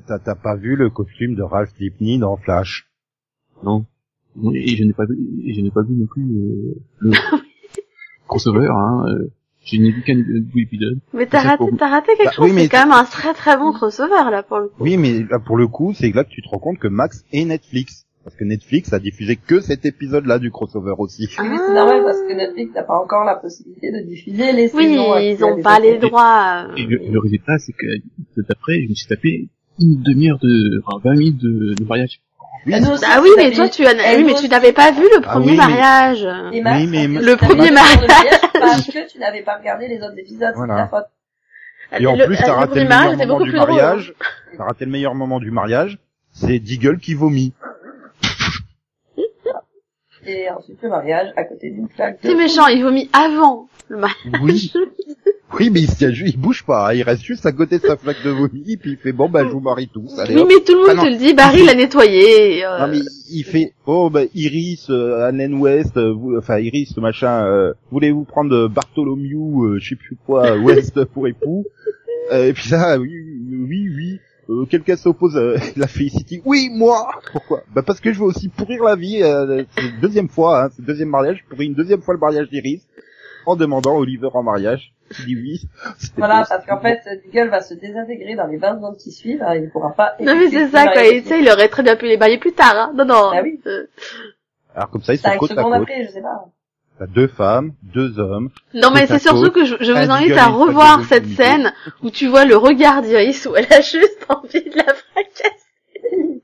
[0.06, 2.90] T'as t'as pas vu le costume de Ralph Dibny dans Flash?
[3.62, 3.84] Non.
[4.36, 7.10] Non, Et je n'ai pas vu, et je n'ai pas vu non plus euh, le
[8.26, 8.66] crossover.
[8.68, 9.04] Hein.
[9.08, 9.30] euh,
[9.64, 10.98] Je n'ai vu qu'un bout épisode.
[11.14, 12.46] Mais t'as raté, pour- t'as raté quelque Bah, chose.
[12.46, 14.82] oui, mais c'est quand même un très très bon crossover là pour le coup.
[14.82, 17.24] Oui, mais là, pour le coup, c'est là que tu te rends compte que Max
[17.32, 18.04] est Netflix.
[18.24, 21.28] Parce que Netflix a diffusé que cet épisode-là du crossover aussi.
[21.38, 21.42] Ah.
[21.42, 24.84] Oui, c'est normal parce que Netflix n'a pas encore la possibilité de diffuser les Oui,
[24.90, 25.16] saisons.
[25.18, 26.66] ils actuelles ont des pas les droits.
[26.70, 27.86] euh, Et le, le résultat, c'est que
[28.48, 29.48] d'après, je me suis tapé
[29.80, 32.20] une demi-heure de, enfin 20 minutes de, de mariage.
[32.66, 35.02] Oui, Ah, aussi, Ah oui, mais toi tu as, oui, mais tu n'avais pas vu
[35.02, 36.24] le Ah premier oui, mais- mariage.
[36.62, 38.00] Max, Oui, mais- parce que Le tu premier n'avais pas mariage.
[38.00, 40.76] vu le mariage Parce que tu n'avais pas regardé les autres épisodes, Voilà.
[40.76, 41.06] c'est ta faute.
[42.00, 44.14] Et en Le- plus, le t'as raté le meilleur moment du mariage.
[44.56, 45.98] T'as raté le meilleur moment du mariage.
[46.32, 47.52] C'est Deagle qui vomit.
[50.24, 52.28] Et ensuite le mariage à côté d'une flaque de...
[52.28, 54.40] C'est méchant, il vomit avant le mariage.
[54.40, 54.72] Oui.
[55.58, 56.88] Oui, mais il, se tient ju- il bouge pas.
[56.88, 56.94] hein.
[56.94, 59.44] Il reste juste à côté de sa flaque de vomi, puis il fait bon, bah,
[59.44, 60.18] je vous marie tous.
[60.18, 60.48] Allez, Oui, hop.
[60.48, 62.64] mais tout le monde Ah te le dit, Barry l'a nettoyé.
[62.64, 67.44] euh, Non, mais il fait, oh, bah, Iris, euh, West, euh, vous- enfin, Iris, machin,
[67.44, 71.64] euh, voulez-vous prendre euh, Bartholomew, euh, je sais plus quoi, West pour époux?
[72.32, 73.10] Euh, et puis là, oui,
[73.50, 76.40] oui, oui, euh, quelqu'un s'oppose à la Felicity.
[76.46, 77.08] Oui, moi!
[77.32, 77.62] Pourquoi?
[77.74, 80.68] Bah, parce que je veux aussi pourrir la vie, euh, c'est la deuxième fois, hein,
[80.74, 82.82] c'est le deuxième mariage, je pourris une deuxième fois le mariage d'Iris,
[83.44, 84.94] en demandant Oliver en mariage.
[85.20, 85.60] Il dit oui.
[86.16, 89.54] Voilà, parce qu'en fait, Deagle va se désintégrer dans les 20 secondes qui suivent, hein,
[89.54, 90.16] il ne pourra pas...
[90.20, 92.52] Non mais c'est ça quoi, tu sais, il aurait très bien pu les marier plus
[92.52, 92.92] tard, hein.
[92.94, 93.30] Non, non.
[93.32, 93.60] Bah oui.
[93.66, 93.86] euh,
[94.74, 95.72] Alors comme ça, ils sont 5 côte à côte.
[95.74, 96.44] après, je sais pas.
[96.98, 100.48] T'as deux femmes, deux hommes, Non mais c'est surtout que je, je vous invite à
[100.48, 101.72] revoir cette scène
[102.02, 106.42] où tu vois le regard d'Iris où elle a juste envie de la fracasser.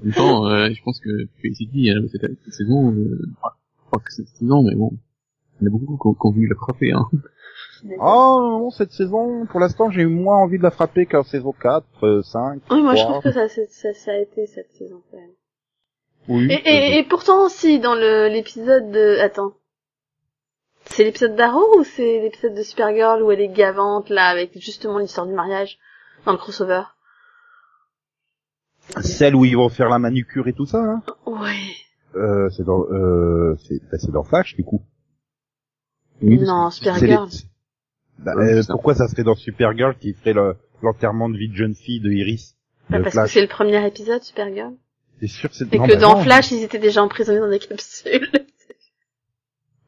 [0.00, 1.10] En même temps, euh, je pense que
[1.42, 3.54] Felicity, euh, cette, cette saison, euh, enfin,
[3.90, 4.92] pas que cette saison, mais bon,
[5.60, 6.92] il y en a beaucoup qui ont, qui ont voulu la frapper.
[6.92, 7.08] Hein.
[8.00, 11.52] Oh non, cette saison, pour l'instant, j'ai eu moins envie de la frapper qu'en saison
[11.52, 13.20] 4, euh, 5, Oui, moi je 3.
[13.20, 15.30] trouve que ça, ça, ça a été cette saison quand même.
[16.28, 16.48] Oui.
[16.50, 19.18] Et, et, et pourtant aussi dans le l'épisode de...
[19.20, 19.52] Attends.
[20.86, 24.98] C'est l'épisode d'Arrow ou c'est l'épisode de Supergirl où elle est gavante là avec justement
[24.98, 25.78] l'histoire du mariage
[26.24, 26.82] dans le crossover?
[29.02, 31.56] Celle où ils vont faire la manucure et tout ça, hein Ouais.
[32.16, 34.82] euh, c'est dans, euh, c'est, bah, c'est dans Flash, du coup.
[36.22, 37.28] Non, les- Supergirl.
[38.18, 41.56] Bah, Ouais, euh, pourquoi ça serait dans Supergirl qui ferait le- l'enterrement de vie de
[41.56, 42.56] jeune fille de Iris
[42.90, 44.74] Bah, de parce que c'est le premier épisode Supergirl.
[45.20, 45.72] C'est sûr que c'est...
[45.72, 46.22] Et non, que bah dans non.
[46.22, 48.30] Flash ils étaient déjà emprisonnés dans des capsules.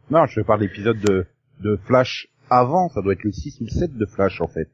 [0.09, 1.27] Non, je parle d'épisode de,
[1.61, 4.71] de Flash avant, ça doit être le 6 ou le 7 de Flash, en fait.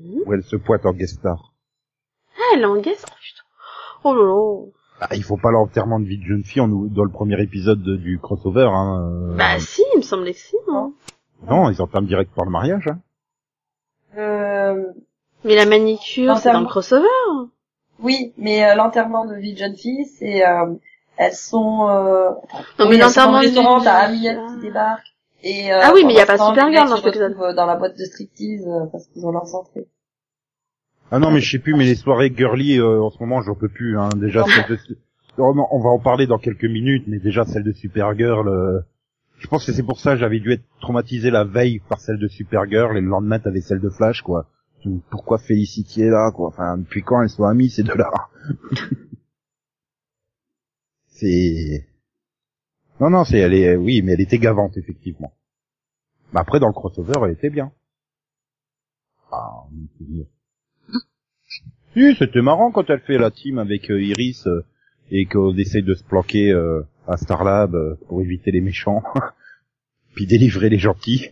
[0.00, 1.54] Où elle se pointe en guest star.
[2.36, 3.04] Ah, elle est en guest.
[3.10, 3.42] Oh, putain.
[4.04, 4.72] Oh là là.
[5.00, 7.82] Bah, il faut pas l'enterrement de vie de jeune fille en, dans le premier épisode
[7.82, 9.02] de- du crossover, hein.
[9.32, 10.56] euh, Bah si, il me semblait que si.
[10.68, 10.92] hein.
[11.48, 12.98] Non, ils entament direct par le mariage, hein.
[14.16, 14.84] Euh,
[15.44, 17.06] Mais la manicure, c'est dans le crossover.
[18.00, 20.46] oui, mais euh, l'enterrement de vie de jeune fille, c'est...
[20.46, 20.74] Euh,
[21.18, 21.88] elles sont...
[21.88, 22.30] Euh,
[22.78, 23.46] Non mais elles sont l'enterrement du...
[23.46, 25.06] restaurant, t'as qui débarque.
[25.42, 28.04] Et, euh, Ah oui, mais il y a pas Supergirl dans Dans la boîte de
[28.04, 29.86] striptease, euh, parce qu'ils ont leur centré.
[31.10, 33.54] Ah non, mais je sais plus, mais les soirées girly, euh, en ce moment, j'en
[33.54, 34.08] peux plus, hein.
[34.16, 34.78] Déjà, celle de...
[35.38, 38.80] Oh non, on va en parler dans quelques minutes, mais déjà, celle de Supergirl, euh,
[39.38, 42.18] je pense que c'est pour ça que j'avais dû être traumatisé la veille par celle
[42.18, 44.48] de Supergirl, et le lendemain, t'avais celle de Flash, quoi.
[44.84, 46.48] Donc, Pourquoi Felicity est là, quoi?
[46.48, 48.10] Enfin, depuis quand elles sont amies, ces deux-là?
[51.08, 51.86] C'est...
[53.00, 55.32] Non, non, c'est, elle est, oui, mais elle était gavante, effectivement.
[56.32, 57.72] Mais après, dans le crossover, elle était bien.
[59.32, 60.26] Ah, on peut dire.
[61.96, 64.64] Si, c'était marrant quand elle fait la team avec euh, Iris euh,
[65.10, 69.02] et qu'on essaye de se planquer euh, à Starlab euh, pour éviter les méchants,
[70.14, 71.30] puis délivrer les gentils.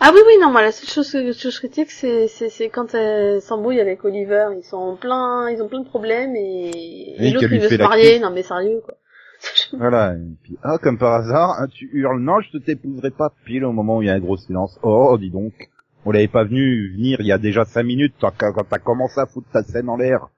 [0.00, 2.94] Ah oui, oui, non, moi, la seule chose que je critique, c'est, c'est, c'est quand
[2.94, 4.46] elle s'embrouille avec Oliver.
[4.56, 7.74] Ils sont en plein, ils ont plein de problèmes et, et l'autre, il veut se
[7.76, 8.20] marier.
[8.20, 8.94] Non, mais sérieux, quoi.
[9.78, 10.14] Voilà.
[10.14, 13.66] Et puis, ah, comme par hasard, hein, tu hurles, non, je te t'épouserai pas pile
[13.66, 14.78] au moment où il y a un gros silence.
[14.82, 15.68] Oh, dis donc.
[16.04, 19.26] On l'avait pas venu venir il y a déjà cinq minutes quand t'as commencé à
[19.26, 20.28] foutre ta scène en l'air.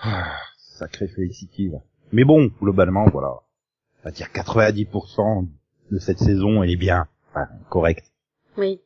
[0.00, 1.78] Ah, sacré Felicity, là.
[2.12, 3.28] Mais bon, globalement, voilà.
[3.30, 5.48] On va dire 90%
[5.90, 7.06] de cette saison, elle est bien.
[7.30, 8.12] Enfin, correcte.
[8.56, 8.80] Oui.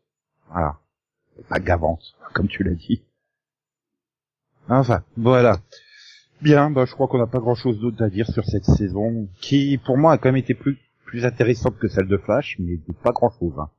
[0.51, 0.79] Voilà.
[1.48, 3.03] Pas gavante, comme tu l'as dit.
[4.68, 5.59] Enfin, voilà.
[6.42, 9.29] Bien, bah, je crois qu'on n'a pas grand chose d'autre à dire sur cette saison,
[9.40, 12.79] qui, pour moi, a quand même été plus, plus intéressante que celle de Flash, mais
[13.03, 13.70] pas grand chose, hein.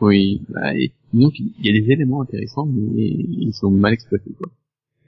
[0.00, 4.32] Oui, bah, et, disons qu'il y a des éléments intéressants, mais ils sont mal exploités,
[4.38, 4.50] quoi.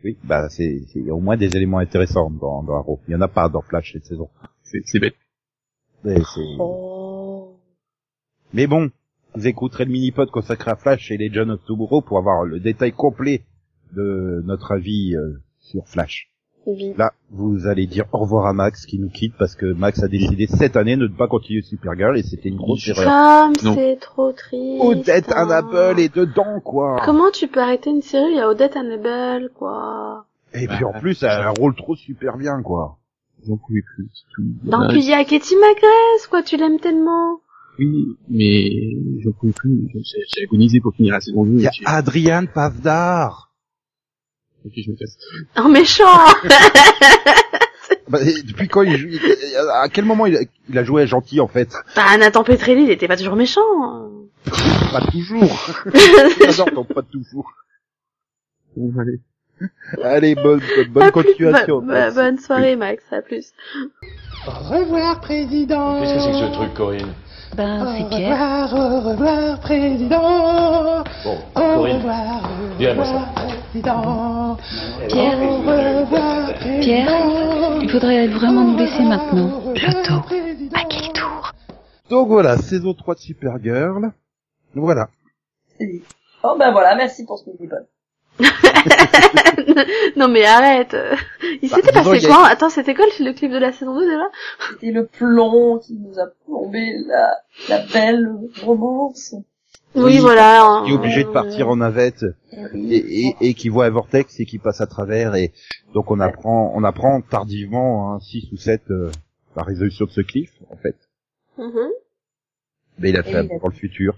[0.05, 3.01] Oui, bah, c'est, c'est- il y a au moins des éléments intéressants dans, dans Arrow.
[3.09, 4.29] Il y en a pas dans Flash cette saison.
[4.63, 5.17] C'est c'est bête.
[6.05, 6.17] Mais,
[6.59, 7.57] Oh.
[8.53, 8.91] mais bon,
[9.35, 12.61] vous écouterez le mini-pod consacré à Flash et les John of Tomorrow pour avoir le
[12.61, 13.43] détail complet
[13.95, 16.31] de notre avis euh, sur Flash.
[16.67, 16.95] Oui.
[16.99, 20.09] Là, vous allez dire au revoir à Max qui nous quitte parce que Max a
[20.09, 23.51] décidé cette année de ne pas continuer Supergirl et c'était une grosse erreur.
[23.63, 24.83] C'est trop triste.
[24.83, 25.43] Odette hein.
[25.43, 27.01] Annabelle est dedans, quoi.
[27.05, 30.27] Comment tu peux arrêter une série Il y a Odette Annabelle, quoi.
[30.55, 32.99] Et puis en plus, elle a un rôle trop super bien, quoi.
[33.47, 34.09] J'en pouvais plus.
[34.13, 34.43] c'est tout.
[34.65, 36.43] Donc il y a Katie McGrath, quoi.
[36.43, 37.41] Tu l'aimes tellement.
[37.79, 38.71] Oui, mais
[39.23, 39.89] j'en pouvais plus.
[39.95, 41.53] J'ai j'ai agonisé pour finir la saison 2.
[41.53, 43.46] Il y a Adrian Pavdar.
[44.67, 45.17] Ok, je me casse.
[45.59, 46.05] Oh méchant
[48.09, 49.09] Bah, et depuis quand il joue,
[49.83, 51.73] à quel moment il a, il a joué à gentil, en fait?
[51.95, 53.61] Bah Nathan Petrelli, il était pas toujours méchant.
[54.93, 55.59] Pas toujours.
[56.45, 57.51] J'adore ton pas toujours.
[58.77, 59.21] Bon, allez.
[60.03, 61.11] Allez, bonne, plus.
[61.13, 61.81] continuation.
[61.81, 63.53] Bo- bo- bonne soirée Max, à plus.
[64.47, 66.01] Au revoir, président.
[66.01, 67.15] Qu'est-ce que c'est que ce truc, Corinne?
[67.57, 68.69] Ben, Au c'est Pierre.
[68.71, 71.05] revoir, au revoir, président.
[71.25, 74.57] Bon, Au Corinne, revoir, au revoir, président.
[75.09, 76.81] Pierre, Au revoir, président.
[76.81, 79.63] Pierre, il faudrait vraiment nous laisser maintenant.
[79.67, 80.23] Au président.
[80.75, 81.53] À quel tour?
[82.11, 84.13] Donc voilà, saison 3 de Supergirl.
[84.75, 85.09] Voilà.
[86.43, 87.87] Oh ben voilà, merci pour ce mini-pod.
[90.17, 90.97] non mais arrête.
[91.63, 93.73] Il Bah, s'était passé y a- quoi Attends, c'était quoi le le clip de la
[93.73, 94.31] saison 2 déjà
[94.71, 97.37] C'était le plomb qui nous a plombé la,
[97.69, 98.29] la belle
[98.63, 99.35] romance.
[99.95, 100.83] Oui, Oui, voilà.
[100.85, 102.25] Qui est obligé de partir en navette
[102.75, 105.53] et, et, et qui voit un vortex et qui passe à travers et
[105.95, 109.11] donc on apprend, on apprend tardivement, hein, 6 ou 7, euh,
[109.57, 110.97] la résolution de ce cliff, en fait.
[111.57, 111.89] Mhm.
[112.99, 114.15] Mais il a Et fait a- dans le futur,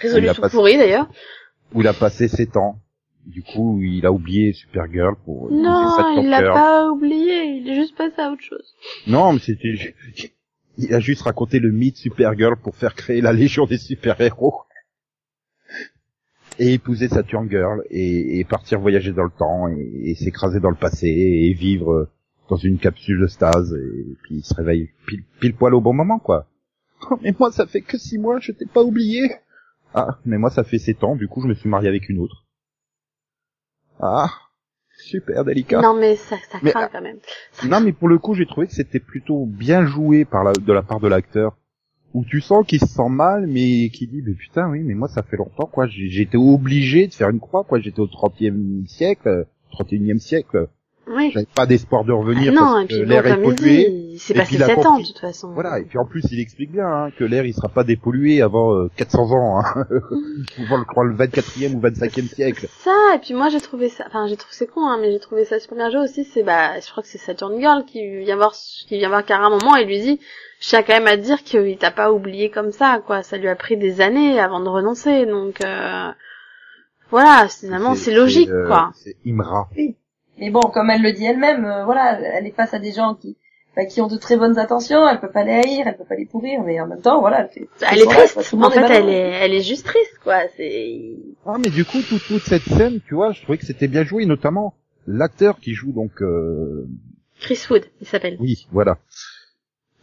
[0.00, 1.08] Résolution Il a pas- pourrie d'ailleurs.
[1.74, 2.76] où il a passé 7 ans.
[3.26, 7.44] Du coup, il a oublié Supergirl pour Non, il l'a pas oublié.
[7.56, 8.74] Il est juste passé à autre chose.
[9.06, 9.94] Non, mais c'était...
[10.78, 14.62] Il a juste raconté le mythe Supergirl pour faire créer la Légion des super-héros.
[16.58, 20.70] Et épouser Saturn Girl et, et partir voyager dans le temps et, et s'écraser dans
[20.70, 22.10] le passé et vivre
[22.50, 25.94] dans une capsule de stase et puis il se réveille pile, pile poil au bon
[25.94, 26.46] moment quoi.
[27.10, 29.30] Oh, mais moi ça fait que six mois, je t'ai pas oublié.
[29.94, 32.18] Ah, mais moi ça fait sept ans, du coup je me suis marié avec une
[32.18, 32.41] autre.
[34.00, 34.30] Ah,
[34.98, 35.80] super délicat.
[35.80, 37.18] Non mais ça, ça Mais, craint ah, quand même.
[37.68, 40.72] Non, mais pour le coup, j'ai trouvé que c'était plutôt bien joué par la, de
[40.72, 41.56] la part de l'acteur.
[42.14, 45.08] Où tu sens qu'il se sent mal, mais qui dit, mais putain, oui, mais moi,
[45.08, 45.86] ça fait longtemps, quoi.
[45.86, 47.80] J'ai- J'étais obligé de faire une croix, quoi.
[47.80, 50.68] J'étais au 30e siècle, euh, 31e siècle.
[51.08, 51.30] Oui.
[51.32, 53.80] J'avais pas d'espoir de Ah revenir non, parce et que puis bon, l'air est pollué.
[54.12, 55.52] et passé puis il a 7 ans de toute façon.
[55.52, 55.80] Voilà.
[55.80, 58.74] Et puis en plus, il explique bien hein, que l'air, il sera pas dépollué avant
[58.74, 59.58] euh, 400 ans.
[59.58, 59.86] Hein.
[60.56, 62.68] Pouvant le croire le 24e ou 25e siècle.
[62.78, 65.18] Ça, et puis moi j'ai trouvé ça, enfin j'ai trouvé c'est con, hein, mais j'ai
[65.18, 68.18] trouvé ça super bien joué aussi, c'est bah, je crois que c'est Saturn Girl qui
[68.18, 70.20] vient voir, qui vient voir Kara un moment et lui dit,
[70.60, 73.38] je tiens quand même à te dire qu'il t'a pas oublié comme ça, quoi, ça
[73.38, 76.10] lui a pris des années avant de renoncer, donc euh,
[77.10, 78.92] voilà, finalement c'est logique, euh, quoi.
[78.94, 79.68] C'est Imra.
[80.38, 83.14] Mais bon, comme elle le dit elle-même, euh, voilà, elle est face à des gens
[83.14, 83.36] qui,
[83.76, 86.14] bah, qui ont de très bonnes intentions, elle peut pas les haïr, elle peut pas
[86.14, 87.68] les pourrir, mais en même temps, voilà, elle fait...
[87.90, 90.40] Elle est Voilà, triste, tout en fait est elle est, elle est juste triste, quoi,
[90.56, 91.16] c'est...
[91.46, 94.04] Ah mais du coup toute, toute cette scène, tu vois, je trouvais que c'était bien
[94.04, 94.74] joué, notamment
[95.06, 96.86] l'acteur qui joue donc euh...
[97.40, 98.36] Chris Wood, il s'appelle.
[98.40, 98.98] oui, voilà.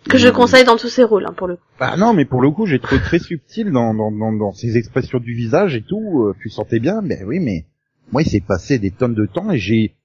[0.10, 1.62] Que je conseille dans tous ses rôles, hein, pour le coup.
[1.80, 4.78] Ah non, mais pour le coup, j'ai trouvé très subtil dans dans, dans dans ses
[4.78, 7.65] expressions du visage et tout, euh, tu sentais bien, mais oui, mais
[8.12, 9.96] moi il s'est passé des tonnes de temps et j'ai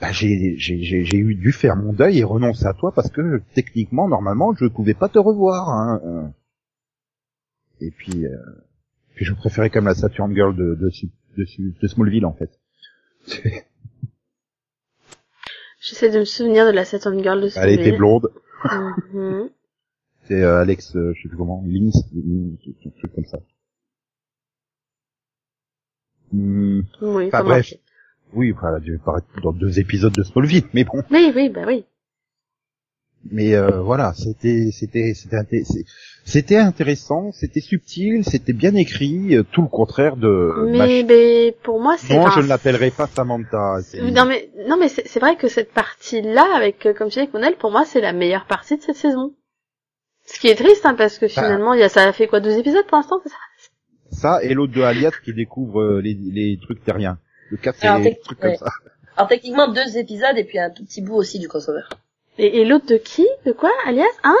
[0.00, 4.54] bah, j'ai eu dû faire mon deuil et renoncer à toi parce que techniquement normalement
[4.54, 6.00] je pouvais pas te revoir hein.
[6.04, 6.28] euh.
[7.80, 8.36] Et puis euh,
[9.14, 10.90] puis je préférais même la Saturn Girl de de,
[11.36, 11.46] de,
[11.80, 12.50] de Smallville en fait.
[15.80, 18.30] J'essaie de me souvenir de la Saturn Girl de ce Elle était blonde.
[19.12, 19.50] Mhm.
[20.24, 23.38] C'est euh, Alex, euh, je sais plus comment, Lins, un truc comme ça.
[26.32, 27.72] Hmm, Oui, Enfin, bref.
[28.32, 31.02] Oui, enfin, elle a dû paraître dans deux épisodes de Smallville, mais bon.
[31.10, 31.84] Oui, oui, bah oui.
[33.30, 35.64] Mais euh, voilà, c'était, c'était, c'était,
[36.24, 40.70] c'était intéressant, c'était subtil, c'était bien écrit, euh, tout le contraire de.
[40.70, 42.16] Mais, mais pour moi, c'est.
[42.16, 43.78] Enfin, je ne l'appellerai pas Samantha.
[44.00, 47.56] Non mais non mais c'est vrai que cette partie-là, avec euh, comme tu dis Monel,
[47.56, 49.32] pour moi c'est la meilleure partie de cette saison.
[50.26, 52.40] Ce qui est triste, hein, parce que finalement, il y a ça a fait quoi
[52.40, 53.36] 12 épisodes pour l'instant, c'est ça?
[54.10, 57.18] Ça et l'autre de Alias qui découvre les, les trucs terriens,
[57.50, 58.56] le café, Alors, les tec- trucs ouais.
[58.58, 58.74] comme ça.
[59.16, 61.82] Alors techniquement, deux épisodes et puis un tout petit bout aussi du crossover.
[62.38, 64.36] Et, et l'autre de qui De quoi Alias Hein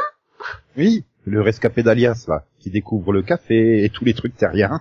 [0.76, 4.80] Oui, le rescapé d'Alias là, qui découvre le café et tous les trucs terriens.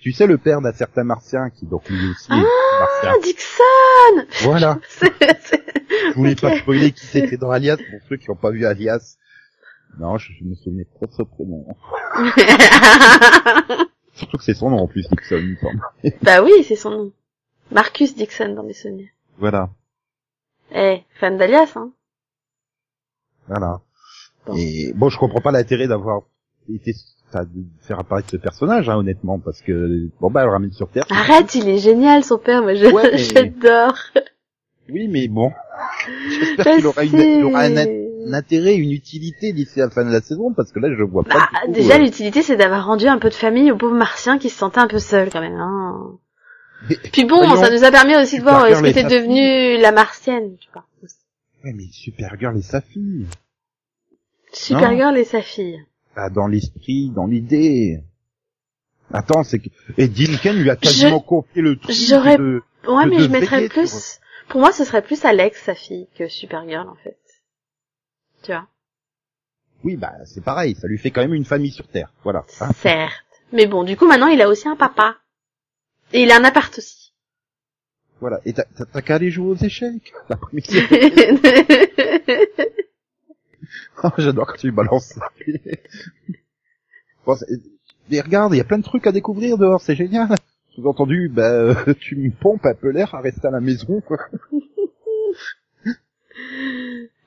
[0.00, 3.20] Tu sais le père d'un certain martien qui donc lui aussi est Ah, martien.
[3.22, 4.78] Dixon Voilà.
[4.88, 5.64] C'est- c'est-
[6.08, 9.16] Je voulais pas spoiler qui c'était dans Alias pour ceux qui n'ont pas vu Alias.
[9.98, 11.66] Non, je, je me souvenais trop de ce prénom.
[14.14, 15.80] Surtout que c'est son nom en plus, Dixon, il me semble.
[16.22, 17.12] Bah oui, c'est son nom.
[17.70, 19.08] Marcus Dixon dans mes souvenirs.
[19.38, 19.70] Voilà,
[20.74, 21.90] Eh, fan d'Alias, hein.
[23.48, 23.80] voilà.
[24.46, 24.54] Bon.
[24.56, 26.22] Et bon, je comprends pas l'intérêt d'avoir
[26.72, 26.92] été,
[27.34, 30.88] de faire apparaître ce personnage, hein, honnêtement, parce que bon bah, elle le ramène sur
[30.90, 31.04] Terre.
[31.10, 33.94] Arrête, il est génial, son père, moi je- Ouais, mais- j'adore.
[34.88, 35.52] Oui, mais bon,
[36.28, 40.10] j'espère Je qu'il aura, une, il aura un, intérêt, une utilité d'ici la fin de
[40.10, 41.38] la saison, parce que là, je vois pas.
[41.52, 44.38] Bah, du déjà, euh, l'utilité, c'est d'avoir rendu un peu de famille au pauvre martien
[44.38, 46.18] qui se sentait un peu seul, quand même, hein.
[47.12, 49.08] Puis bon, Voyons, ça nous a permis aussi de voir euh, ce et qu'était sa
[49.08, 50.84] devenue la martienne, tu vois.
[51.64, 53.26] Ouais, mais Supergirl et sa fille.
[54.52, 55.84] Supergirl et sa fille.
[56.16, 58.02] Bah, dans l'esprit, dans l'idée.
[59.12, 59.68] Attends, c'est que...
[59.98, 62.62] Et Dean Ken lui a quasiment confié le truc j'aurais- de...
[62.88, 63.88] Ouais, de mais je mettrais plus...
[63.88, 67.18] sur- Pour moi, ce serait plus Alex, sa fille, que Supergirl, en fait.
[68.42, 68.66] Tu vois?
[69.84, 72.12] Oui, bah, c'est pareil, ça lui fait quand même une famille sur Terre.
[72.22, 72.44] Voilà.
[72.48, 73.12] Certes.
[73.52, 75.16] Mais bon, du coup, maintenant, il a aussi un papa.
[76.12, 77.12] Et il a un appart aussi.
[78.20, 78.40] Voilà.
[78.44, 78.64] Et t'as
[79.02, 80.12] qu'à aller jouer aux échecs.
[80.28, 80.78] L'après-midi.
[84.02, 85.28] Oh, J'adore quand tu balances ça.
[87.26, 87.46] Bon, c'est-
[88.10, 90.34] mais regarde, il y a plein de trucs à découvrir dehors, c'est génial.
[90.74, 94.18] Sous-entendu, bah, euh, tu me pompes un peu l'air à rester à la maison, quoi.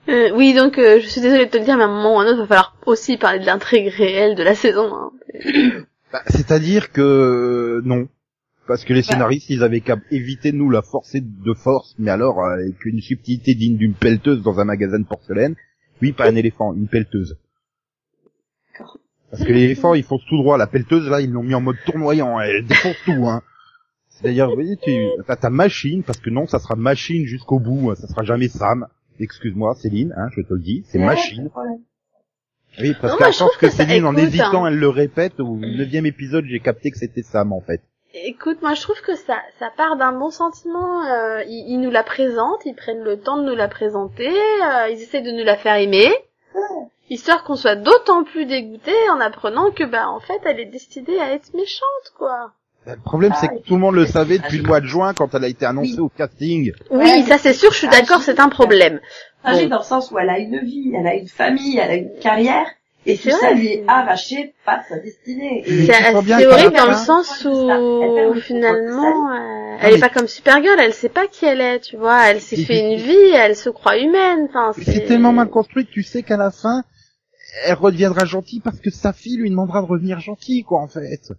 [0.10, 2.15] Euh, oui, donc, euh, je suis désolée de te le dire, mais à un moment
[2.15, 4.93] ou à un autre, va falloir aussi parler de l'intrigue réelle de la saison.
[4.93, 5.12] Hein.
[6.12, 8.08] Bah, C'est-à-dire que non.
[8.67, 12.12] Parce que les scénaristes, ils avaient qu'à éviter de nous la forcer de force, mais
[12.12, 15.56] alors euh, avec une subtilité digne d'une pelleteuse dans un magasin de porcelaine.
[16.02, 17.38] Oui, pas un éléphant, une pelleteuse.
[19.32, 20.58] Parce que l'éléphant, il fonce tout droit.
[20.58, 22.39] La pelleteuse, là, ils l'ont mis en mode tournoyant.
[22.39, 23.41] Elle défonce tout, hein.
[24.10, 24.91] C'est-à-dire, vous voyez, tu
[25.26, 27.89] t'as ta machine, parce que non, ça sera machine jusqu'au bout.
[27.91, 28.88] hein, Ça sera jamais Sam.
[29.19, 31.49] Excuse-moi, Céline, hein, je te le dis, c'est Ouais, machine.
[32.80, 34.69] Oui, parce qu'à force que que Céline, en hésitant, hein.
[34.69, 37.82] elle le répète, au neuvième épisode, j'ai capté que c'était Sam, en fait.
[38.13, 41.04] Écoute, moi je trouve que ça, ça part d'un bon sentiment.
[41.06, 44.89] Euh, ils, ils nous la présentent, ils prennent le temps de nous la présenter, euh,
[44.89, 46.12] ils essaient de nous la faire aimer,
[47.10, 51.19] histoire qu'on soit d'autant plus dégoûté en apprenant que bah en fait elle est destinée
[51.19, 52.52] à être méchante quoi.
[52.86, 55.13] Le problème, Ah, c'est que tout le monde le savait depuis le mois de juin
[55.13, 55.99] quand elle a été annoncée Oui.
[56.02, 56.73] au casting.
[56.91, 58.99] Oui, Ouais, ça c'est sûr, je suis d'accord, c'est un problème.
[59.45, 59.67] Bon.
[59.69, 62.13] dans le sens où elle a une vie, elle a une famille, elle a une
[62.19, 62.67] carrière,
[63.06, 63.56] et C'est ça vrai.
[63.56, 65.63] lui est arraché par sa destinée.
[65.66, 71.10] C'est horrible dans le sens où finalement euh, elle est pas comme Supergirl, elle sait
[71.10, 74.48] pas qui elle est, tu vois, elle s'est fait une vie, elle se croit humaine,
[74.50, 76.84] enfin C'est tellement mal construit que tu sais qu'à la fin,
[77.66, 81.34] elle redeviendra gentille parce que sa fille lui demandera de revenir gentille, quoi, en fait.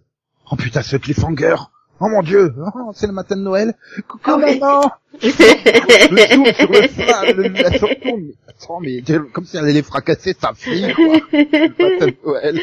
[0.51, 1.55] Oh putain, ce cliffhanger
[1.99, 3.73] Oh mon dieu oh, C'est le matin de Noël
[4.07, 4.59] Coucou Ah oui.
[4.59, 9.55] maman Le tour sur le fa- le, la se retourne, mais attends, mais comme si
[9.57, 11.15] elle allait fracasser sa fille, quoi.
[11.31, 12.59] Le matin de Noël.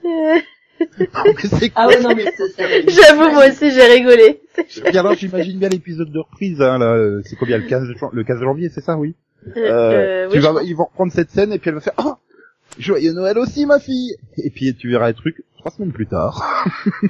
[0.00, 2.24] Oh, mais c'est Ah ouais, non, mais.
[2.88, 4.40] J'avoue, moi aussi j'ai rigolé.
[4.92, 8.10] Et alors j'imagine bien l'épisode de reprise, hein, là, euh, c'est combien le 15, jan-
[8.12, 9.14] le 15 janvier, c'est ça, oui
[9.56, 10.62] Euh, Euh, euh, tu oui, vas.
[10.62, 12.14] Ils vont reprendre cette scène et puis elle va faire «Oh
[12.78, 16.66] Joyeux Noël aussi, ma fille!» Et puis tu verras les trucs trois semaines plus tard.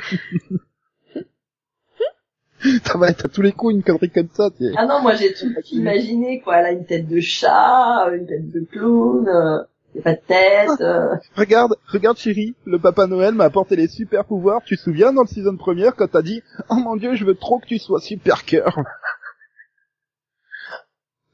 [2.85, 4.51] ça va être à tous les coups une connerie comme ça.
[4.77, 6.59] Ah non, moi j'ai tout imaginé, quoi.
[6.59, 9.63] Elle a une tête de chat, une tête de clown, euh,
[9.95, 10.81] y a pas de tête.
[10.81, 11.15] euh.
[11.37, 14.63] Regarde, regarde chérie, le Papa Noël m'a apporté les super pouvoirs.
[14.65, 17.35] Tu te souviens dans le season première quand t'as dit «Oh mon dieu, je veux
[17.35, 18.77] trop que tu sois super cœur!»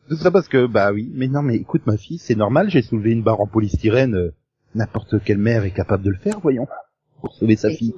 [0.09, 2.83] Tout ça parce que, bah oui, mais non mais écoute ma fille, c'est normal, j'ai
[2.83, 4.35] soulevé une barre en polystyrène, euh,
[4.75, 6.67] n'importe quelle mère est capable de le faire, voyons,
[7.21, 7.95] pour sauver sa fille.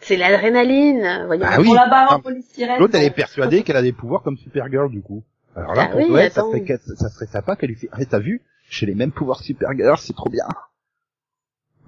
[0.00, 1.44] C'est l'adrénaline, voyons.
[1.46, 1.66] Ah oui.
[1.66, 2.80] Pour la barre en polystyrène.
[2.80, 5.22] L'autre, elle est persuadée qu'elle a des pouvoirs comme Supergirl, du coup.
[5.54, 8.04] Alors là, Ah pour oui, Noël, ça serait, ça serait sympa qu'elle lui fait, ah,
[8.04, 8.42] t'as vu?
[8.70, 10.46] J'ai les mêmes pouvoirs Supergirl, c'est trop bien.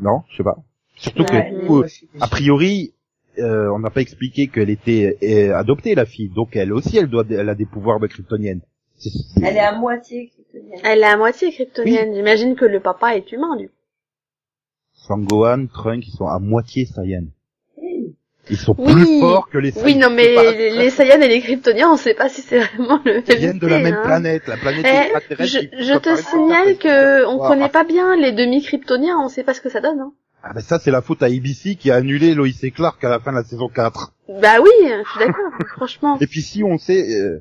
[0.01, 0.57] Non, je sais pas.
[0.97, 1.85] Surtout Ouais, que, coup,
[2.21, 2.95] a priori,
[3.39, 6.29] euh, on n'a pas expliqué qu'elle était euh, adoptée, la fille.
[6.29, 8.61] Donc elle aussi, elle doit, elle a des pouvoirs de kryptonienne.
[9.43, 10.81] Elle est à moitié kryptonienne.
[10.85, 12.15] Elle est à moitié kryptonienne.
[12.15, 13.75] J'imagine que le papa est humain, du coup.
[14.95, 17.27] Sangohan, Trunk, ils sont à moitié Saiyans.
[17.77, 18.15] Oui.
[18.51, 18.93] Ils sont Oui.
[18.93, 19.85] plus forts que les Saiyans.
[19.87, 23.01] Oui, non, mais pas- les, Saiyans et les kryptoniens, on sait pas si c'est vraiment
[23.05, 24.03] le Ils viennent de la même hein.
[24.05, 25.61] planète, la planète Eh, extraterrestre.
[25.79, 29.69] je, te signale que on connaît pas bien les demi-kryptoniens, on sait pas ce que
[29.71, 30.01] ça donne.
[30.01, 30.13] Hein.
[30.45, 33.09] Ah ben ça, c'est la faute à ABC qui a annulé Lois et Clark à
[33.09, 34.13] la fin de la saison 4.
[34.41, 36.19] Bah oui, je suis d'accord, franchement.
[36.21, 37.17] Et puis si on sait...
[37.21, 37.41] Euh,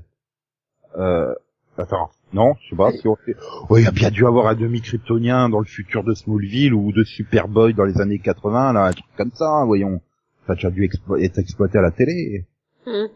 [0.97, 1.34] euh,
[1.82, 3.36] attends, non, je sais pas si on sait...
[3.69, 6.91] Oui, il y a bien dû avoir un demi-kryptonien dans le futur de Smallville ou
[6.91, 10.01] de Superboy dans les années 80, là, un truc comme ça, hein, voyons.
[10.47, 12.45] Ça a déjà dû explo- être exploité à la télé,
[12.88, 13.09] Mhm.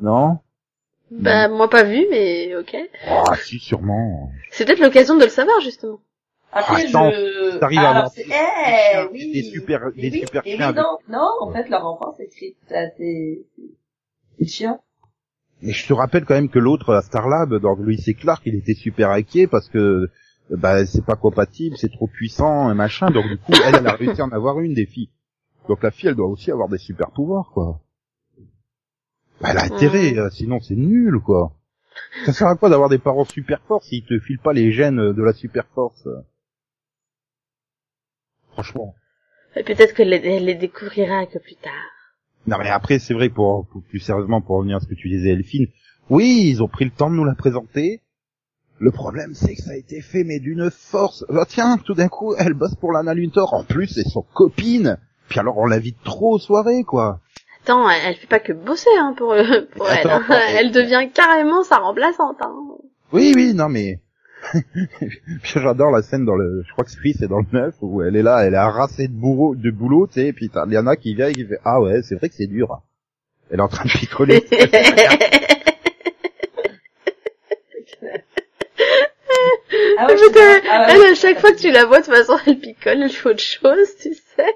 [0.00, 0.38] non?
[1.10, 2.76] Bah moi pas vu, mais ok.
[3.06, 4.30] Ah si, sûrement.
[4.50, 6.00] C'est peut-être l'occasion de le savoir justement.
[6.50, 7.58] Après, Attends, je...
[7.58, 8.24] t'arrives à avoir c'est...
[8.24, 9.32] des Eh, oui.
[9.32, 12.56] des super- des oui, super chiens oui, non, non, en fait, leur enfance est écrite,
[12.68, 13.42] ça, c'est,
[14.38, 14.80] c'est chiant.
[15.66, 18.54] Et je te rappelle quand même que l'autre, à Starlab, dans Louis et Clark, il
[18.54, 20.10] était super inquiet parce que
[20.50, 23.10] bah c'est pas compatible, c'est trop puissant, et machin.
[23.10, 25.10] Donc du coup, elle, elle a réussi à en avoir une des filles.
[25.66, 27.80] Donc la fille, elle doit aussi avoir des super pouvoirs, quoi.
[29.40, 31.56] Bah, elle a intérêt, euh, sinon c'est nul, quoi.
[32.26, 35.14] Ça sert à quoi d'avoir des parents super forts s'ils te filent pas les gènes
[35.14, 36.06] de la super force?
[38.52, 38.94] Franchement.
[39.56, 41.93] Et Peut-être qu'elle les, les découvrira que plus tard.
[42.46, 45.08] Non mais après c'est vrai pour, pour- plus sérieusement pour revenir à ce que tu
[45.08, 45.66] disais Elphine,
[46.10, 48.02] oui ils ont pris le temps de nous la présenter.
[48.78, 51.24] Le problème c'est que ça a été fait mais d'une force.
[51.32, 54.98] Ah, tiens tout d'un coup elle bosse pour Lana Luthor en plus c'est son copine.
[55.28, 57.20] Puis alors on l'invite trop aux soirées quoi.
[57.62, 59.34] Attends, elle, elle fait pas que bosser hein, pour,
[59.76, 60.10] pour elle.
[60.10, 60.22] Hein.
[60.58, 62.36] elle devient carrément sa remplaçante.
[62.42, 62.54] Hein.
[63.12, 64.00] Oui oui non mais
[65.42, 68.02] j'adore la scène dans le je crois que c'est oui, c'est dans le 9 où
[68.02, 70.66] elle est là elle est harassée de bourreau de boulot tu sais et puis t'as
[70.66, 72.82] Liana qui vient et qui fait ah ouais c'est vrai que c'est dur.
[73.50, 74.44] Elle est en train de picoler.
[79.96, 80.60] Ah putain.
[80.70, 83.02] Ah ouais, elle, à chaque fois que tu la vois, de toute façon, elle picole,
[83.02, 84.54] elle fait autre chose, tu sais.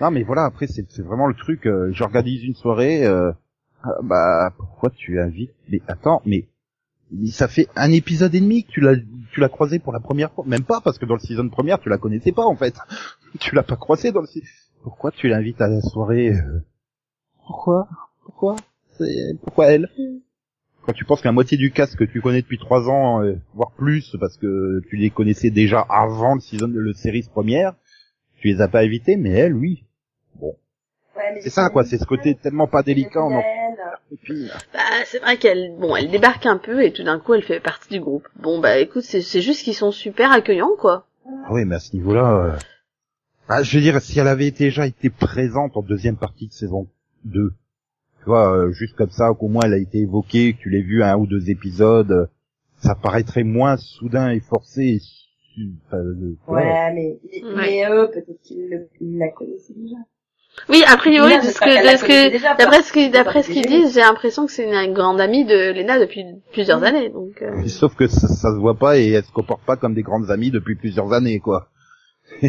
[0.00, 3.32] Non mais voilà, après c'est c'est vraiment le truc, euh, j'organise une soirée, euh,
[3.82, 6.46] ah, bah pourquoi tu invites Mais attends, mais
[7.30, 8.96] ça fait un épisode et demi que tu l'as
[9.32, 11.78] tu l'as croisé pour la première fois, même pas parce que dans le season première
[11.78, 12.74] tu la connaissais pas en fait.
[13.40, 14.42] tu l'as pas croisé dans le si-
[14.82, 16.60] Pourquoi tu l'invites à la soirée euh,
[17.46, 17.88] Pourquoi?
[18.24, 18.56] Pourquoi?
[18.98, 19.88] C'est- Pourquoi elle?
[20.82, 23.34] Quand tu penses que la moitié du cast que tu connais depuis trois ans, euh,
[23.54, 27.74] voire plus, parce que tu les connaissais déjà avant le season de la série première,
[28.36, 29.84] tu les as pas invités, mais elle, oui.
[30.40, 30.52] Ouais,
[31.34, 31.84] mais C'est ça, quoi.
[31.84, 33.30] C'est ce côté tellement pas délicat en
[34.10, 34.48] copine.
[34.72, 37.60] Bah, c'est vrai qu'elle, bon, elle débarque un peu et tout d'un coup, elle fait
[37.60, 38.28] partie du groupe.
[38.36, 41.06] Bon, bah, écoute, c'est, c'est juste qu'ils sont super accueillants, quoi.
[41.44, 42.58] Ah oui, mais à ce niveau-là, euh,
[43.48, 46.88] ah, je veux dire, si elle avait déjà été présente en deuxième partie de saison
[47.24, 47.52] 2,
[48.20, 50.82] tu vois, euh, juste comme ça, qu'au moins elle a été évoquée, que tu l'aies
[50.82, 52.26] vu un ou deux épisodes, euh,
[52.78, 54.82] ça paraîtrait moins soudain et forcé.
[54.82, 56.72] et su- enfin, euh, voilà.
[56.90, 57.18] Ouais, mais,
[57.54, 59.96] mais eux, peut-être qu'ils la connaissaient déjà.
[60.68, 63.94] Oui, a priori, de ce que, de ce que, d'après ce qu'ils, d'après ce disent,
[63.94, 67.68] j'ai l'impression que c'est une grande amie de Lena depuis plusieurs années, donc, euh, Mais
[67.68, 70.30] Sauf que ça, ça se voit pas et elle se comporte pas comme des grandes
[70.30, 71.68] amies depuis plusieurs années, quoi.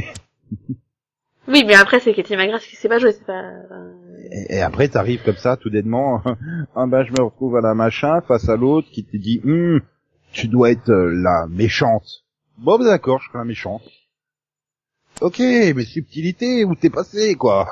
[1.49, 3.41] Oui, mais après, c'est Katie McGrath qui sait pas jouer, c'est pas...
[3.41, 3.93] euh,
[4.49, 6.21] Et, et après, t'arrives comme ça, tout dénement,
[6.75, 9.79] ah ben je me retrouve à la machin face à l'autre qui te dit, Hum,
[10.33, 12.25] tu dois être euh, la méchante.
[12.57, 13.81] Bon, ben, d'accord, je serai la méchante.
[15.21, 17.67] Ok, mais subtilité, où t'es passé, quoi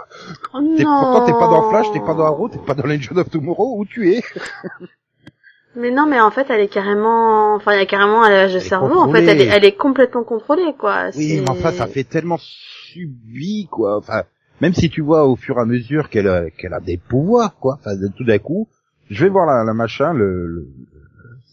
[0.53, 2.87] Oh T'es- non Pourtant, t'es pas dans Flash, t'es pas dans Arrow, t'es pas dans
[2.87, 4.23] Legend of Tomorrow, où tu es
[5.77, 8.53] Mais non, mais en fait, elle est carrément, enfin, il y a carrément un lavage
[8.53, 11.09] de cerveau, en fait, elle est, elle est complètement contrôlée, quoi.
[11.15, 13.97] Oui, mais enfin, ça fait tellement subi, quoi.
[13.97, 14.23] Enfin,
[14.61, 17.55] même si tu vois au fur et à mesure qu'elle a, qu'elle a des pouvoirs,
[17.59, 17.77] quoi.
[17.79, 18.69] Enfin, tout d'un coup,
[19.09, 20.67] je vais voir la, la machin, le, le-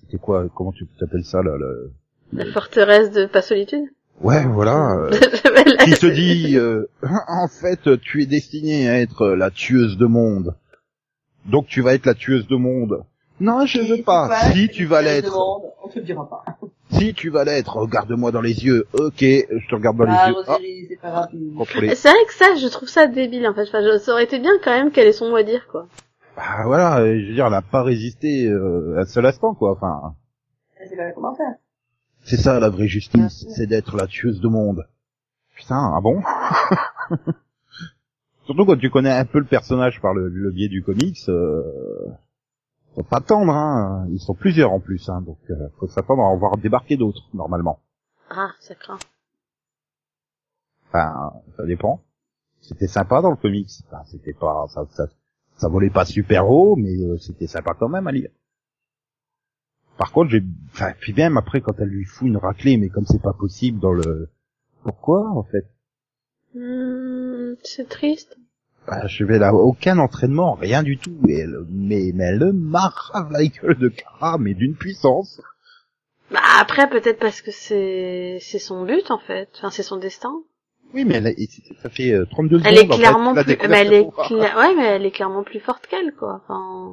[0.01, 1.90] c'était quoi, comment tu t'appelles ça, là, le...
[2.32, 3.86] La forteresse de pas solitude.
[4.23, 4.93] Ouais, voilà.
[4.97, 5.11] euh,
[5.85, 6.87] qui te dit, euh,
[7.29, 10.55] en fait, tu es destinée à être la tueuse de monde.
[11.47, 13.05] Donc tu vas être la tueuse de monde.
[13.41, 14.29] Non, je Et veux pas.
[14.53, 15.37] si tu vas l'être,
[15.83, 16.45] On te le dira pas.
[16.93, 18.87] si tu vas l'être, regarde-moi dans les yeux.
[18.93, 20.45] Ok, je te regarde dans Ah, les yeux.
[20.47, 20.59] Ah,
[20.89, 21.29] c'est pas grave.
[21.59, 21.95] contrôlé.
[21.97, 23.62] C'est vrai que ça, je trouve ça débile, en fait.
[23.62, 25.89] Enfin, je- ça aurait été bien quand même qu'elle ait son mot à dire, quoi.
[26.37, 29.73] Bah voilà, je veux dire, elle n'a pas résisté euh, un seul instant, quoi.
[29.73, 30.14] Enfin,
[30.89, 31.55] C'est pas comment faire.
[32.25, 34.87] C'est ça la vraie justice, c'est d'être la tueuse de monde.
[35.55, 36.23] Putain, ah bon
[38.45, 42.09] Surtout quand tu connais un peu le personnage par le, le biais du comics, euh,
[42.95, 44.07] faut pas attendre, hein.
[44.11, 47.29] Ils sont plusieurs en plus, hein, donc euh, faut s'attendre à en voir débarquer d'autres
[47.35, 47.79] normalement.
[48.31, 48.99] Ah, ça craint.
[50.89, 52.03] Enfin, ça dépend.
[52.61, 53.70] C'était sympa dans le comics.
[53.87, 55.07] Enfin, c'était pas, ça, ça,
[55.57, 58.31] ça volait pas super haut, mais euh, c'était sympa quand même à lire.
[59.99, 63.07] Par contre, j'ai, enfin, puis même après quand elle lui fout une raclée, mais comme
[63.07, 64.30] c'est pas possible dans le,
[64.82, 65.66] pourquoi en fait?
[66.55, 68.36] Hmm, c'est triste.
[68.86, 71.16] bah, Je vais là, aucun entraînement, rien du tout.
[71.28, 75.40] Et elle, mais, mais elle le marave la gueule de Kara, mais d'une puissance.
[76.30, 79.51] Bah, après, peut-être parce que c'est, c'est son but, en fait.
[79.57, 80.32] Enfin, c'est son destin.
[80.95, 81.32] Oui, mais elle, a-
[81.82, 82.72] ça fait euh, 32 secondes.
[82.72, 84.28] Elle est en fait, clairement plus, mais elle est, pouvoirs.
[84.28, 86.40] cla- ouais, mais elle est clairement plus forte qu'elle, quoi.
[86.45, 86.93] Enfin,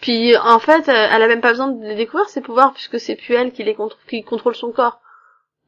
[0.00, 3.16] puis, en fait, euh, elle a même pas besoin de découvrir ses pouvoirs puisque c'est
[3.16, 3.76] plus elle qui les
[4.08, 5.00] qui contrôle son corps.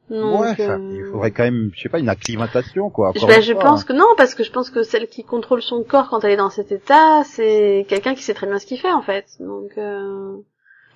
[0.09, 3.13] Donc, ouais, enfin, euh, il faudrait quand même, je sais pas, une acclimatation, quoi.
[3.27, 3.63] Bah, je fois.
[3.63, 6.31] pense que non, parce que je pense que celle qui contrôle son corps quand elle
[6.31, 9.25] est dans cet état, c'est quelqu'un qui sait très bien ce qu'il fait en fait.
[9.39, 10.35] Donc, euh,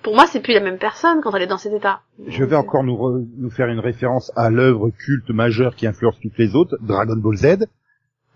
[0.06, 2.00] pour moi, c'est plus la même personne quand elle est dans cet état.
[2.28, 6.14] Je vais encore nous, re- nous faire une référence à l'œuvre culte majeure qui influence
[6.22, 7.66] toutes les autres, Dragon Ball Z.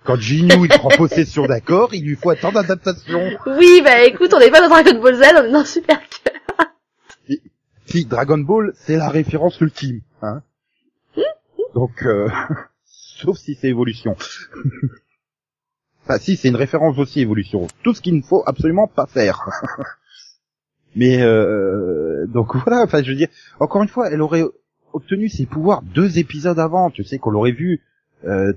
[0.03, 3.21] Quand Ginyu il prend possession d'accord, il lui faut attendre d'adaptation.
[3.47, 6.01] Oui, bah écoute, on n'est pas dans Dragon Ball Z, on est dans Super
[7.87, 10.43] Si Dragon Ball, c'est la référence ultime, hein.
[11.77, 12.29] Donc, euh,
[12.85, 14.17] sauf si c'est évolution.
[16.03, 17.69] enfin, si c'est une référence aussi évolution.
[17.85, 19.49] Tout ce qu'il ne faut absolument pas faire.
[20.97, 22.83] Mais euh, donc voilà.
[22.83, 23.29] Enfin, je veux dire,
[23.61, 24.45] encore une fois, elle aurait
[24.93, 26.91] obtenu ses pouvoirs deux épisodes avant.
[26.91, 27.81] Tu sais qu'on l'aurait vu
[28.27, 28.53] euh,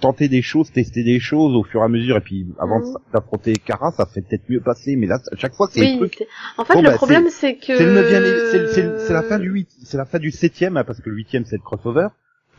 [0.00, 2.96] tenter des choses, tester des choses au fur et à mesure, et puis avant Mhm.
[3.12, 4.94] d'affronter Kara, ça serait peut-être mieux passé.
[4.94, 6.24] Mais là, à chaque fois, c'est le truc
[6.58, 7.76] en fait, Bon, le bah, problème, c'est que...
[7.76, 11.16] c'est le la fin du huit, c'est la fin du septième, hein, parce que le
[11.16, 12.06] huitième c'est le crossover.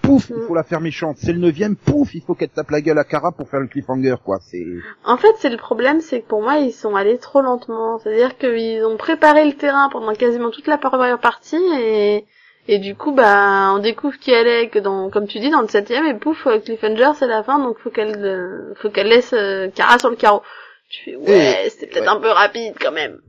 [0.05, 0.47] Pouf, il Mm.
[0.47, 1.17] faut la faire méchante.
[1.19, 3.67] C'est le neuvième, pouf, il faut qu'elle tape la gueule à Kara pour faire le
[3.67, 4.37] cliffhanger, quoi.
[4.41, 4.63] C'est.
[5.03, 7.97] En fait, c'est le problème, c'est que pour moi, ils sont allés trop lentement.
[7.99, 12.25] C'est-à-dire qu'ils ont préparé le terrain pendant quasiment toute la première partie et,
[12.67, 15.61] et du coup, bah, on découvre qui elle est que dans, comme tu dis, dans
[15.61, 19.07] le septième et pouf, euh, Cliffhanger, c'est la fin, donc faut qu'elle, euh, faut qu'elle
[19.07, 20.41] laisse euh, Kara sur le carreau.
[20.89, 22.07] Tu fais, ouais, c'est peut-être ouais.
[22.17, 23.19] un peu rapide quand même.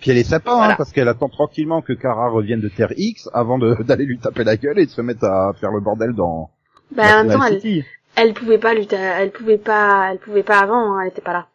[0.00, 0.72] Puis elle est sympa, Voilà.
[0.72, 4.44] hein, parce qu'elle attend tranquillement que Kara revienne de Terre X avant d'aller lui taper
[4.44, 6.50] la gueule et de se mettre à faire le bordel dans.
[6.94, 7.84] Bah, dans en même temps, elle,
[8.16, 11.32] elle pouvait pas lutter, elle pouvait pas, elle pouvait pas avant, hein, elle était pas
[11.32, 11.48] là.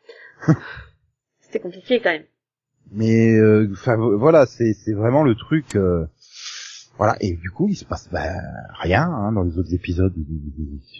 [1.39, 2.23] C'était compliqué quand même.
[2.91, 5.75] Mais euh, enfin vo- voilà, c'est c'est vraiment le truc.
[5.75, 6.05] euh,
[6.97, 8.29] voilà et du coup il se passe bah,
[8.81, 10.13] rien hein, dans les autres épisodes.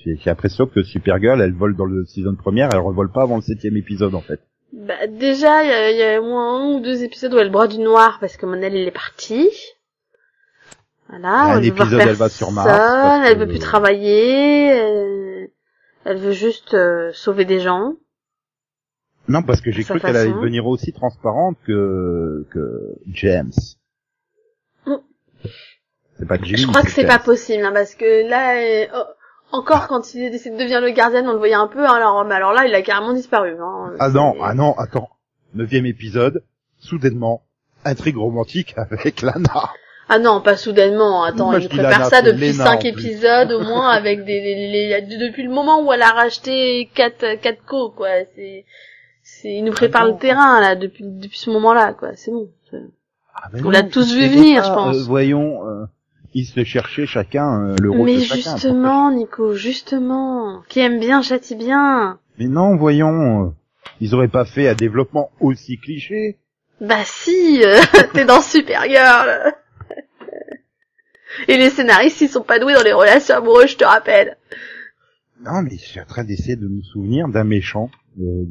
[0.05, 3.41] J'ai l'impression que Supergirl elle vole dans le saison première, elle revole pas avant le
[3.43, 4.39] septième épisode en fait.
[4.73, 7.51] Bah, déjà, il y a, y a au moins un ou deux épisodes où elle
[7.51, 9.49] broie du noir parce que Monel, il est parti.
[11.09, 11.43] Voilà.
[11.43, 15.49] Un elle épisode, elle va sur Mars, elle veut plus travailler, elle,
[16.05, 17.93] elle veut juste euh, sauver des gens.
[19.27, 23.53] Non parce que j'ai cru qu'elle allait devenir aussi transparente que que James.
[24.87, 24.95] Mm.
[26.17, 26.57] C'est pas Jimmy.
[26.57, 29.03] Je crois que c'est pas possible, hein, parce que là, euh, oh,
[29.51, 32.25] encore quand il décide de devenir le gardien, on le voyait un peu, hein, alors,
[32.25, 33.55] mais alors là, il a carrément disparu.
[33.61, 35.09] Hein, Ah non, ah non, attends.
[35.53, 36.43] Neuvième épisode,
[36.79, 37.43] soudainement,
[37.85, 39.69] intrigue romantique avec Lana.
[40.09, 41.23] Ah non, pas soudainement.
[41.23, 45.43] Attends, il prépare Lana, ça depuis cinq épisodes au moins avec des, les- les- depuis
[45.43, 48.09] le moment où elle a racheté quatre quatre co quoi.
[48.35, 48.65] C'est
[49.21, 52.09] c'est il nous prépare le terrain là depuis depuis ce moment-là quoi.
[52.15, 52.49] C'est bon.
[53.35, 54.97] Ah, ben On l'a tous vu venir, je pense.
[54.97, 55.85] euh, voyons, euh,
[56.33, 58.53] ils se cherchaient chacun euh, le rôle Mais de chacun.
[58.55, 62.19] justement, Nico, justement, qui aime bien châtie bien.
[62.39, 63.49] Mais non, voyons, euh,
[64.01, 66.37] ils auraient pas fait un développement aussi cliché.
[66.81, 67.79] Bah si, euh,
[68.13, 69.53] t'es dans Supergirl.
[71.47, 74.37] Et les scénaristes, ils sont pas doués dans les relations amoureuses, je te rappelle.
[75.41, 77.89] Non, mais je suis en train d'essayer de me souvenir d'un méchant.
[78.21, 78.43] Euh,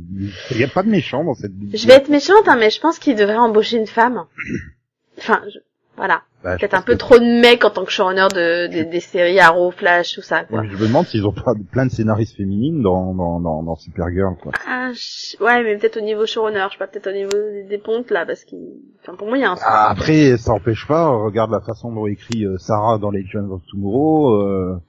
[0.51, 1.53] Il n'y a pas de méchant dans cette.
[1.73, 4.25] Je vais être méchante, hein, mais je pense qu'ils devraient embaucher une femme.
[5.19, 5.59] Enfin, je-
[5.97, 6.23] voilà.
[6.43, 8.85] Bah, je Peut-être un peu que- trop de mecs en tant que showrunner de, des-
[8.85, 10.65] des séries Arrow, Flash, tout ça, quoi.
[10.65, 14.35] Je me demande s'ils ont pas plein de scénaristes féminines dans, dans, dans, dans Supergirl,
[14.43, 14.51] quoi.
[14.69, 17.63] Ah, je- ouais, mais peut-être au niveau showrunner, je sais pas, peut-être au niveau des,
[17.65, 18.59] des pontes, là, parce qu'il...
[19.03, 19.57] Enfin, pour moi, il y a un...
[19.63, 23.63] Ah, après, ça empêche pas, regarde la façon dont écrit euh, Sarah dans Legends of
[23.71, 24.81] Tomorrow, euh,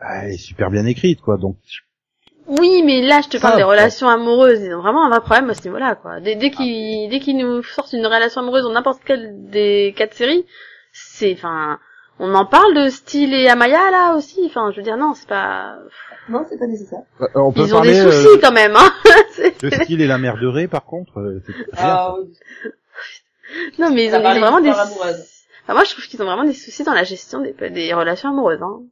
[0.00, 1.56] elle est super bien écrite, quoi, donc,
[2.48, 3.70] Oui, mais là, je te parle Ça, des ouais.
[3.70, 4.60] relations amoureuses.
[4.60, 6.20] Ils ont vraiment un vrai problème à ce niveau-là, quoi.
[6.20, 10.14] Dès, dès qu'ils, dès qu'ils nous sortent une relation amoureuse dans n'importe quelle des quatre
[10.14, 10.46] séries,
[10.92, 11.78] c'est, enfin,
[12.18, 14.40] on en parle de Style et Amaya, là, aussi.
[14.46, 15.76] Enfin, je veux dire, non, c'est pas...
[16.28, 17.02] Non, c'est pas nécessaire.
[17.20, 18.92] Euh, on peut Ils ont parler des euh, soucis, quand même, hein.
[19.62, 21.40] De style et la mère de Ré, par contre, euh.
[21.76, 22.32] Ah, oui.
[23.78, 24.70] non, mais ils ont, ils ont parlé vraiment des...
[24.70, 28.30] Enfin, moi, je trouve qu'ils ont vraiment des soucis dans la gestion des, des relations
[28.30, 28.82] amoureuses, hein.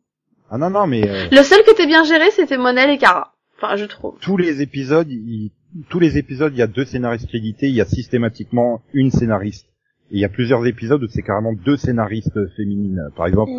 [0.51, 3.34] Ah non, non, mais euh, Le seul qui était bien géré, c'était Monel et Kara.
[3.57, 4.19] Enfin, je trouve.
[4.21, 5.51] tous les épisodes, il-
[5.89, 9.67] tous les épisodes, il y a deux scénaristes crédités, il y a systématiquement une scénariste.
[10.11, 13.09] Et il y a plusieurs épisodes où c'est carrément deux scénaristes féminines.
[13.17, 13.53] Par exemple,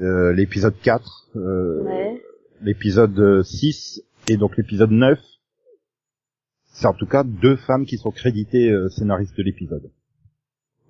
[0.00, 2.22] euh, l'épisode 4, euh, Ouais.
[2.62, 5.18] l'épisode euh, 6 et donc l'épisode 9.
[6.72, 9.90] C'est en tout cas deux femmes qui sont créditées euh, scénaristes de l'épisode.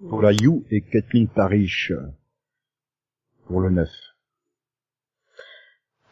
[0.09, 2.01] Pour la You et Kathleen Parrish euh,
[3.47, 3.89] pour le 9.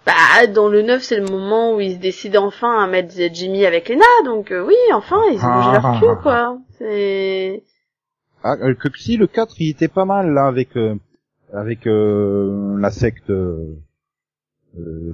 [0.07, 3.67] Bah, dans le 9, c'est le moment où ils se décident enfin à mettre Jimmy
[3.67, 6.59] avec Lena, donc euh, oui, enfin, ils ont bougé leur cul, quoi.
[6.79, 7.63] C'est...
[8.43, 10.95] Ah, euh, que si le 4 il était pas mal là avec euh,
[11.53, 13.75] avec euh, la secte euh,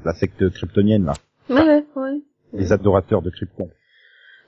[0.05, 1.15] la secte kryptonienne là,
[1.49, 2.21] Ouais, ouais, ouais.
[2.53, 3.71] les adorateurs de Krypton.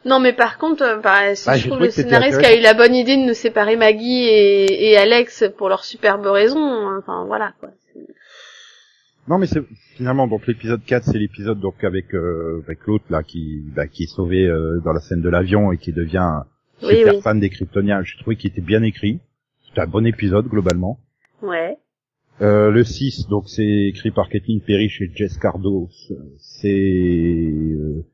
[0.04, 2.74] Non, mais par contre, bah, si Ah, je trouve le scénariste qui a eu la
[2.74, 6.60] bonne idée de nous séparer Maggie et, et Alex pour leur superbe raison,
[6.98, 7.70] enfin, voilà, quoi.
[9.28, 9.62] Non mais c'est
[9.96, 14.04] finalement donc l'épisode 4 c'est l'épisode donc avec euh, avec l'autre là qui bah, qui
[14.04, 16.42] est sauvé euh, dans la scène de l'avion et qui devient
[16.82, 17.20] Oui, super oui.
[17.22, 18.02] fan des Kryptoniens.
[18.04, 19.18] J'ai trouvé qu'il était bien écrit.
[19.66, 21.00] C'était un bon épisode globalement.
[21.42, 21.76] Ouais.
[22.40, 25.88] Euh, le 6, donc c'est écrit par Kathleen Perry chez Jess Cardo.
[26.38, 28.04] C'est euh,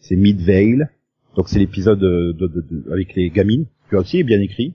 [0.00, 0.90] c'est Midvale.
[1.36, 3.66] Donc c'est l'épisode de, de- de- de- avec les gamines.
[3.88, 4.74] Qui aussi est bien écrit.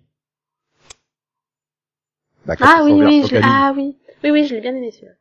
[2.45, 3.35] Bah, Ah oui, oui, je...
[3.43, 3.95] Ah oui.
[4.23, 5.13] Oui, oui, je l'ai bien aimé celui-là.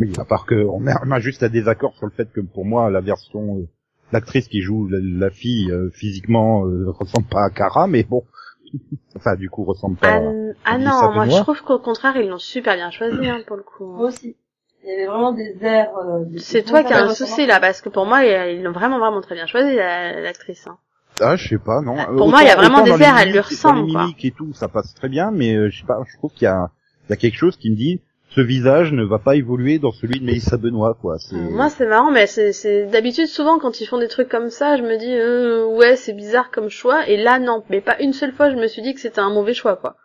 [0.00, 2.40] Oui, à part que on a, on a juste un désaccord sur le fait que
[2.40, 3.68] pour moi la version euh,
[4.12, 8.24] l'actrice qui joue la, la fille euh, physiquement euh, ressemble pas à Kara, mais bon,
[9.16, 10.08] enfin du coup ressemble pas.
[10.08, 13.40] Ah, à- ah non, moi je trouve qu'au contraire, ils l'ont super bien choisi hein,
[13.46, 13.86] pour le coup.
[13.86, 14.36] Moi aussi.
[14.84, 15.90] Il y avait vraiment des airs.
[15.98, 18.72] euh, C'est toi qui as un de- souci là, parce que pour moi, ils l'ont
[18.72, 20.66] vraiment vraiment très bien choisi la- l'actrice.
[20.68, 20.78] Hein.
[21.20, 21.96] Ah, je sais pas, non.
[22.16, 24.02] Pour moi, il y a vraiment des les airs, elle lui dans les ressemble, quoi.
[24.02, 26.44] mimiques et tout, ça passe très bien, mais euh, je sais pas, je trouve qu'il
[26.44, 26.70] y a,
[27.06, 28.00] il y a quelque chose qui me dit,
[28.30, 31.18] ce visage ne va pas évoluer dans celui de Mélissa Benoît, quoi.
[31.18, 31.34] C'est...
[31.36, 34.76] Moi, c'est marrant, mais c'est c'est- d'habitude souvent quand ils font des trucs comme ça,
[34.76, 38.12] je me dis euh, ouais, c'est bizarre comme choix, et là non, mais pas une
[38.12, 39.96] seule fois, je me suis dit que c'était un mauvais choix quoi.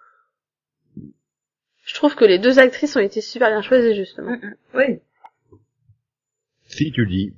[1.86, 4.38] Je trouve que les deux actrices ont été super bien choisies justement.
[4.74, 5.00] Oui.
[6.68, 7.34] Si tu le dis.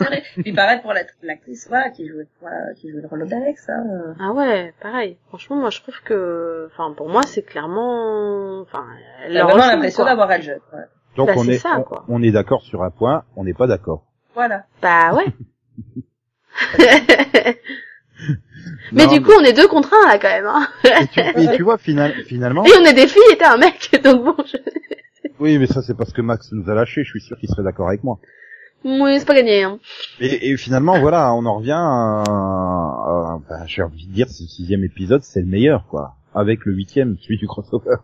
[0.00, 0.22] Vrai.
[0.42, 3.84] Puis pareil pour l'act- l'actrice, voilà, qui jouait, voilà, qui jouait le rôle d'Alex, hein.
[3.88, 4.14] euh.
[4.20, 5.16] Ah ouais, pareil.
[5.28, 8.84] Franchement, moi je trouve que, enfin pour moi c'est clairement, enfin
[9.24, 10.84] elle leur vraiment l'impression d'avoir elle jeune, ouais.
[11.16, 12.04] Donc Bah, on est, ça, on, quoi.
[12.08, 14.04] on est d'accord sur un point, on n'est pas d'accord.
[14.34, 14.64] Voilà.
[14.82, 15.26] Bah ouais.
[18.92, 20.46] mais Non, du coup on est deux contre un là quand même.
[20.46, 20.66] Hein.
[20.84, 23.56] et tu, et tu vois, final, finalement, Et on est des filles et t'es un
[23.56, 24.34] mec, donc bon.
[24.44, 24.56] Je...
[25.38, 27.62] oui, mais ça c'est parce que Max nous a lâché, je suis sûr qu'il serait
[27.62, 28.18] d'accord avec moi.
[28.84, 29.62] Oui, c'est pas gagné.
[29.62, 29.78] Hein.
[30.20, 34.44] Et, et finalement, voilà, on en revient à, à- ben, j'ai envie de dire, ce
[34.46, 36.14] sixième épisode, c'est le meilleur, quoi.
[36.34, 37.96] Avec le huitième, celui du crossover.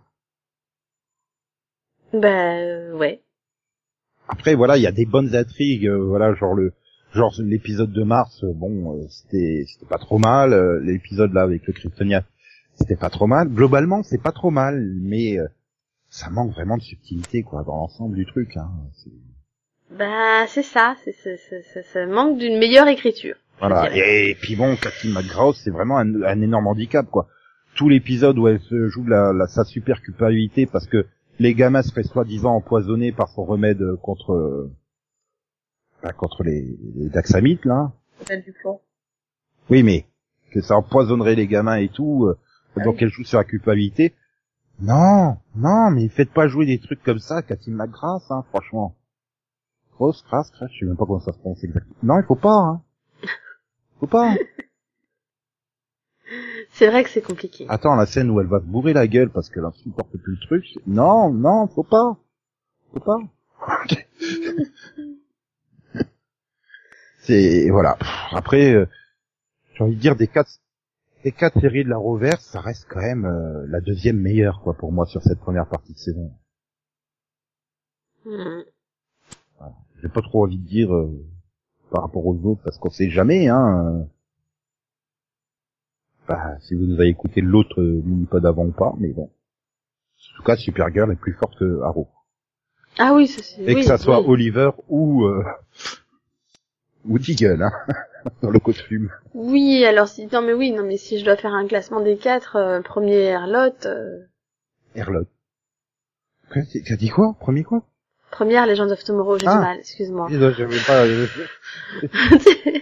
[2.12, 3.22] Bah euh, ouais.
[4.28, 6.72] Après, voilà, il y a des bonnes intrigues, euh, voilà, genre le,
[7.14, 10.52] genre l'épisode de mars, euh, bon, euh, c'était, c'était pas trop mal.
[10.52, 12.22] euh, l'épisode là avec le Kryptonien,
[12.74, 13.48] c'était pas trop mal.
[13.48, 15.46] Globalement, c'est pas trop mal, mais euh,
[16.08, 18.56] ça manque vraiment de subtilité, quoi, dans l'ensemble du truc.
[18.56, 18.70] Hein.
[19.90, 23.36] Bah c'est ça, c'est c'est- c'est- c'est- ça manque d'une meilleure écriture.
[23.60, 23.88] Voilà.
[23.96, 27.28] Et, puis bon, Cathy McGrath, c'est vraiment un, un énorme handicap, quoi.
[27.74, 31.06] Tout l'épisode où elle se joue la, la- sa super culpabilité parce que
[31.38, 34.70] les gamins seraient soi-disant empoisonnés par son remède contre euh,
[36.02, 37.92] bah, contre les, les Daxamites, là.
[38.44, 38.80] Du plomb.
[39.70, 40.06] Oui, mais
[40.50, 42.38] que ça empoisonnerait les gamins et tout, euh,
[42.76, 43.04] Ah donc oui.
[43.04, 44.14] elle joue sur la culpabilité.
[44.80, 48.94] Non, non, mais faites pas jouer des trucs comme ça, Cathy McGrath, hein, franchement.
[49.96, 51.96] Grosse crasse, crasse, je sais même pas comment ça se prononce exactement.
[52.02, 52.82] Non, il faut pas, hein.
[53.98, 54.30] Faut pas.
[54.30, 54.36] hein.
[56.70, 57.66] C'est vrai que c'est compliqué.
[57.68, 60.40] Attends, la scène où elle va se bourrer la gueule parce qu'elle supporte plus le
[60.40, 60.64] truc.
[60.86, 62.18] Non, non, faut pas.
[62.92, 63.18] Faut pas.
[67.20, 67.96] C'est, voilà.
[68.32, 68.86] Après, euh,
[69.74, 70.50] j'ai envie de dire des quatre,
[71.24, 74.74] des quatre séries de la Roverse, ça reste quand même euh, la deuxième meilleure, quoi,
[74.74, 76.32] pour moi, sur cette première partie de saison.
[78.24, 78.62] Hmm.
[80.02, 81.10] J'ai pas trop envie de dire euh,
[81.90, 83.84] par rapport aux autres, parce qu'on sait jamais, hein.
[84.00, 84.04] euh.
[86.28, 89.24] Bah, si vous nous avez écouté l'autre euh, mini-pod avant ou pas, mais bon.
[89.30, 92.08] En tout cas, Supergirl est plus forte que Arrow.
[92.98, 93.62] Ah oui, ça c'est.
[93.62, 94.26] Et oui, que ça soit oui.
[94.28, 95.44] Oliver ou euh,
[97.08, 97.72] ou Deagle, hein,
[98.42, 99.10] dans le costume.
[99.34, 102.16] Oui, alors si non mais oui, non mais si je dois faire un classement des
[102.16, 104.24] quatre, euh, premier Herlotte, euh,
[104.94, 107.84] t'as- T'as dit quoi Premier quoi?
[108.30, 109.54] Première Legend of Tomorrow, j'ai Ah.
[109.54, 110.28] du mal, excuse-moi.
[110.30, 111.04] Je j'avais pas...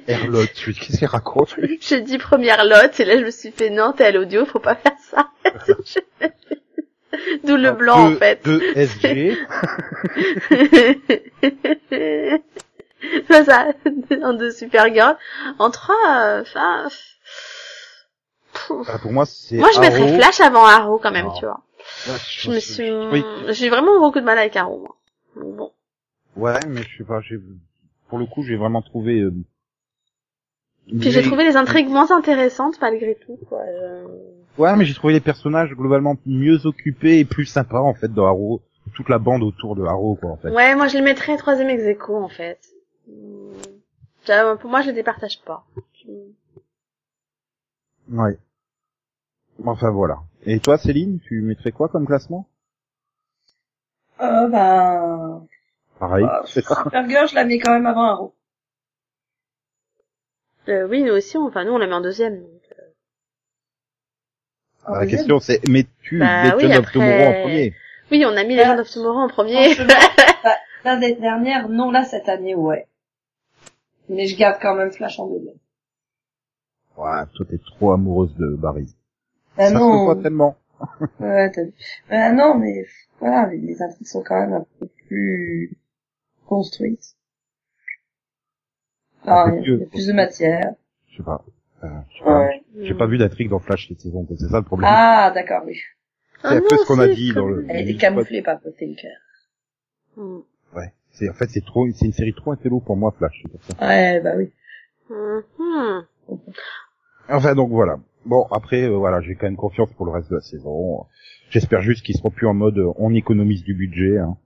[0.08, 1.56] Herlock, je dis, qu'est-ce qu'il raconte?
[1.56, 4.44] Lui j'ai dit première Lot et là je me suis fait non, t'es à l'audio,
[4.46, 5.28] faut pas faire ça.
[7.44, 8.40] D'où le blanc Deux- en fait.
[8.44, 9.38] Deux SG.
[13.28, 13.66] C'est ça,
[14.22, 15.16] en deux Supergirl.
[15.58, 16.88] En trois, euh, enfin...
[18.52, 20.16] pff, Ah, pour moi, c'est Moi je mettrais.
[20.16, 21.34] Flash avant Arrow quand même, Non.
[21.38, 21.60] tu vois.
[22.08, 22.90] Ouais, Je me suis...
[22.90, 23.22] Oui.
[23.50, 24.96] J'ai vraiment beaucoup de mal avec Arrow, moi.
[25.36, 25.72] Bon.
[26.36, 27.38] Ouais, mais je sais pas, j'ai,
[28.08, 29.32] pour le coup, j'ai vraiment trouvé, euh,
[30.86, 33.62] Puis j'ai trouvé les intrigues moins intéressantes malgré tout, quoi.
[33.66, 38.12] Je- Ouais, mais j'ai trouvé les personnages globalement mieux occupés et plus sympas, en fait,
[38.12, 38.62] dans Arrow.
[38.94, 40.50] Toute la bande autour de Arrow, quoi, en fait.
[40.50, 42.60] Ouais, moi je les mettrais troisième ex aequo, en fait.
[43.08, 44.56] Hmm.
[44.60, 45.64] Pour moi, je les départage pas.
[48.10, 48.38] Ouais.
[49.64, 50.18] Enfin, voilà.
[50.44, 52.46] Et toi, Céline, tu mettrais quoi comme classement?
[54.20, 55.46] Euh, ben,
[55.98, 56.24] Pareil.
[56.24, 56.82] bah, c'est ça.
[56.84, 58.34] Supergirl, je la mets quand même avant Arrow.
[60.68, 62.40] Euh, oui, nous aussi, on- enfin nous on la met en deuxième.
[62.40, 62.82] donc, euh.
[64.86, 65.18] En La deuxième.
[65.18, 67.74] question, c'est, mets-tu Bah Legend oui, of Tomorrow en premier
[68.10, 68.56] Oui, on a mis.
[68.56, 69.74] Legend of Tomorrow en premier.
[70.44, 72.86] Bah, L'année dernière, non, là, cette année, ouais.
[74.10, 75.56] Mais je garde quand même Flash en deuxième.
[76.96, 78.94] Ouais, toi t'es trop amoureuse de Barry.
[79.56, 80.04] Bah ça se non.
[80.04, 80.56] voit tellement.
[81.20, 81.62] Ouais, t'as-
[82.10, 82.86] bah non, mais
[83.20, 85.76] voilà, les, les intrigues sont quand même un peu plus
[86.46, 87.14] construites.
[89.26, 89.86] Un Enfin, il y a mieux.
[89.86, 90.74] plus de matière.
[91.08, 91.44] Je sais pas.
[91.84, 91.88] Euh,
[92.24, 92.48] pas.
[92.80, 94.90] J'ai pas vu d'intrigue dans Flash cette saison, c'est ça le problème.
[94.92, 95.78] Ah, d'accord, oui.
[96.42, 97.64] c'est un peu ce qu'on a dit dans le.
[97.68, 99.08] Elle le était camouflée par Tinker.
[100.16, 100.38] Mm.
[100.76, 100.92] Ouais.
[101.12, 103.44] C'est en fait c'est trop, c'est une série trop intello pour moi Flash.
[103.50, 103.86] pour ça.
[103.86, 104.50] Ouais, bah oui.
[105.08, 106.06] Mhm.
[107.28, 107.98] Enfin donc voilà.
[108.26, 111.04] Bon après euh, voilà, j'ai quand même confiance pour le reste de la saison.
[111.50, 114.18] J'espère juste qu'ils seront plus en mode euh, on économise du budget.
[114.18, 114.36] Hein.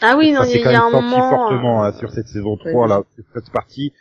[0.00, 1.30] Ah oui, non, il y, quand il y a même un senti moment.
[1.30, 2.70] fortement euh, hein, sur cette saison Oui.
[2.72, 3.02] 3 là,
[3.34, 3.92] cette partie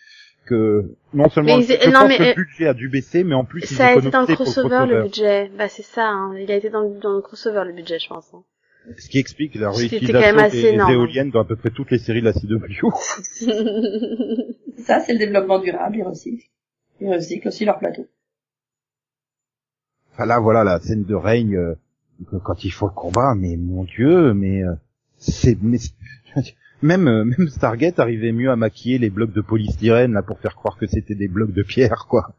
[0.45, 3.35] que non seulement Mais je non, pense mais, que le budget a dû baisser, mais
[3.35, 5.51] en plus ils Ça a été dans le crossover le budget.
[5.57, 6.33] Bah c'est ça, hein.
[6.37, 8.29] il a été dans, le- dans le crossover le budget, je pense.
[8.33, 8.43] hein.
[8.97, 10.91] Ce qui explique la réutilisation des énorme.
[10.91, 12.89] éoliennes dans à peu près toutes les séries de la CW.
[14.77, 16.45] Ça, c'est le développement durable, ils recyclent.
[16.99, 18.05] Ils recyclent aussi leur plateau.
[20.13, 21.75] Enfin là, voilà, la scène de règne, euh,
[22.43, 24.73] quand il faut le combat, mais mon dieu, mais euh,
[25.17, 25.57] c'est...
[26.81, 30.55] même euh, même Stargate arrivait mieux à maquiller les blocs de polystyrène là pour faire
[30.55, 32.35] croire que c'était des blocs de pierre, quoi.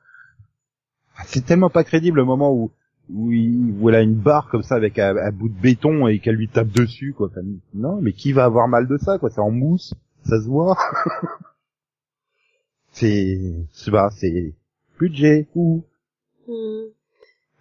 [1.26, 2.70] C'est tellement pas crédible le moment où
[3.12, 6.36] où, il, où elle une barre comme ça avec un, bout de béton et qu'elle
[6.36, 7.30] lui tape dessus, quoi.
[7.74, 9.30] Non, mais qui va avoir mal de ça, quoi?
[9.30, 9.94] C'est en mousse,
[10.24, 10.76] ça se voit.
[12.92, 13.66] c'est...
[13.72, 14.54] C'est bah, c'est...
[14.98, 15.84] Budget, ouh.
[16.48, 16.92] Mm.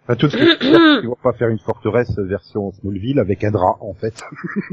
[0.04, 3.78] Enfin, tout ce que ils vont pas faire une forteresse version Smallville avec un drap,
[3.80, 4.22] en fait.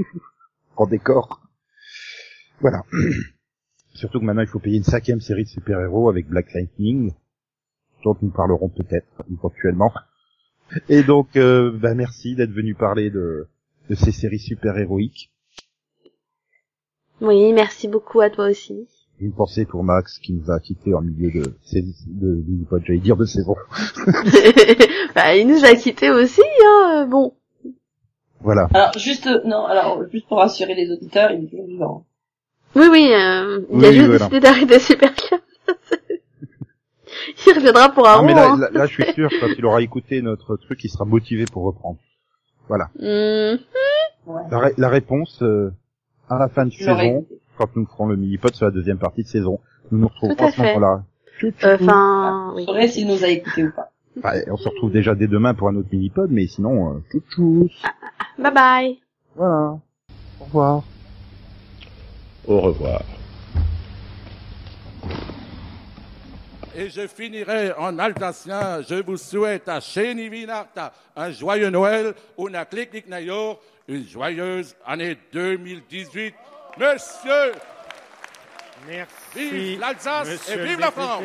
[0.75, 1.41] en décor.
[2.59, 2.83] Voilà.
[3.93, 7.13] Surtout que maintenant, il faut payer une cinquième série de super-héros avec Black Lightning,
[8.03, 9.93] dont nous parlerons peut-être éventuellement.
[10.89, 13.47] Et donc, euh, bah, merci d'être venu parler de,
[13.89, 15.31] de ces séries super-héroïques.
[17.19, 18.87] Oui, merci beaucoup à toi aussi.
[19.21, 22.99] Une pensée pour Max qui nous a quittés en milieu de, de, de, de j'allais
[22.99, 23.55] dire de saison.
[25.15, 27.33] bah, il nous a quittés aussi, hein, bon.
[28.39, 28.67] Voilà.
[28.73, 32.05] Alors, juste, non, alors, juste pour rassurer les auditeurs, il est toujours vivant.
[32.75, 34.17] Oui, oui, euh, il a juste voilà.
[34.19, 35.39] décidé d'arrêter Supercam.
[37.47, 38.57] il reviendra pour Ah, Arrow, mais là, hein.
[38.57, 41.63] là, là, je suis sûr, quand il aura écouté notre truc, il sera motivé pour
[41.63, 41.99] reprendre.
[42.67, 42.85] Voilà.
[42.95, 43.59] Mm.
[44.25, 44.41] Ouais.
[44.49, 45.71] La, ré- la réponse euh,
[46.29, 47.40] à la fin de saison, écouté.
[47.61, 49.59] Quand nous ferons le mini-pod sur la deuxième partie de saison,
[49.91, 51.03] nous nous retrouverons Tout à à ce moment-là.
[51.43, 52.89] Euh, Enfin, Je oui.
[52.89, 53.91] s'il nous a écoutés ou pas.
[54.17, 57.21] Enfin, on se retrouve déjà dès demain pour un autre mini-pod, mais sinon, euh, tchou
[57.29, 57.69] tchou.
[58.39, 58.99] Bye bye.
[59.35, 59.77] Voilà.
[60.39, 60.83] Au revoir.
[62.47, 63.01] Au revoir.
[66.75, 68.81] Et je finirai en alsacien.
[68.81, 75.17] Je vous souhaite à Sheni Vinarta un joyeux Noël, una clic Nayor, une joyeuse année
[75.33, 76.33] 2018.
[76.77, 77.53] Monsieur,
[78.87, 79.17] Merci.
[79.35, 80.91] vive l'Alsace et vive la.
[80.91, 81.23] France!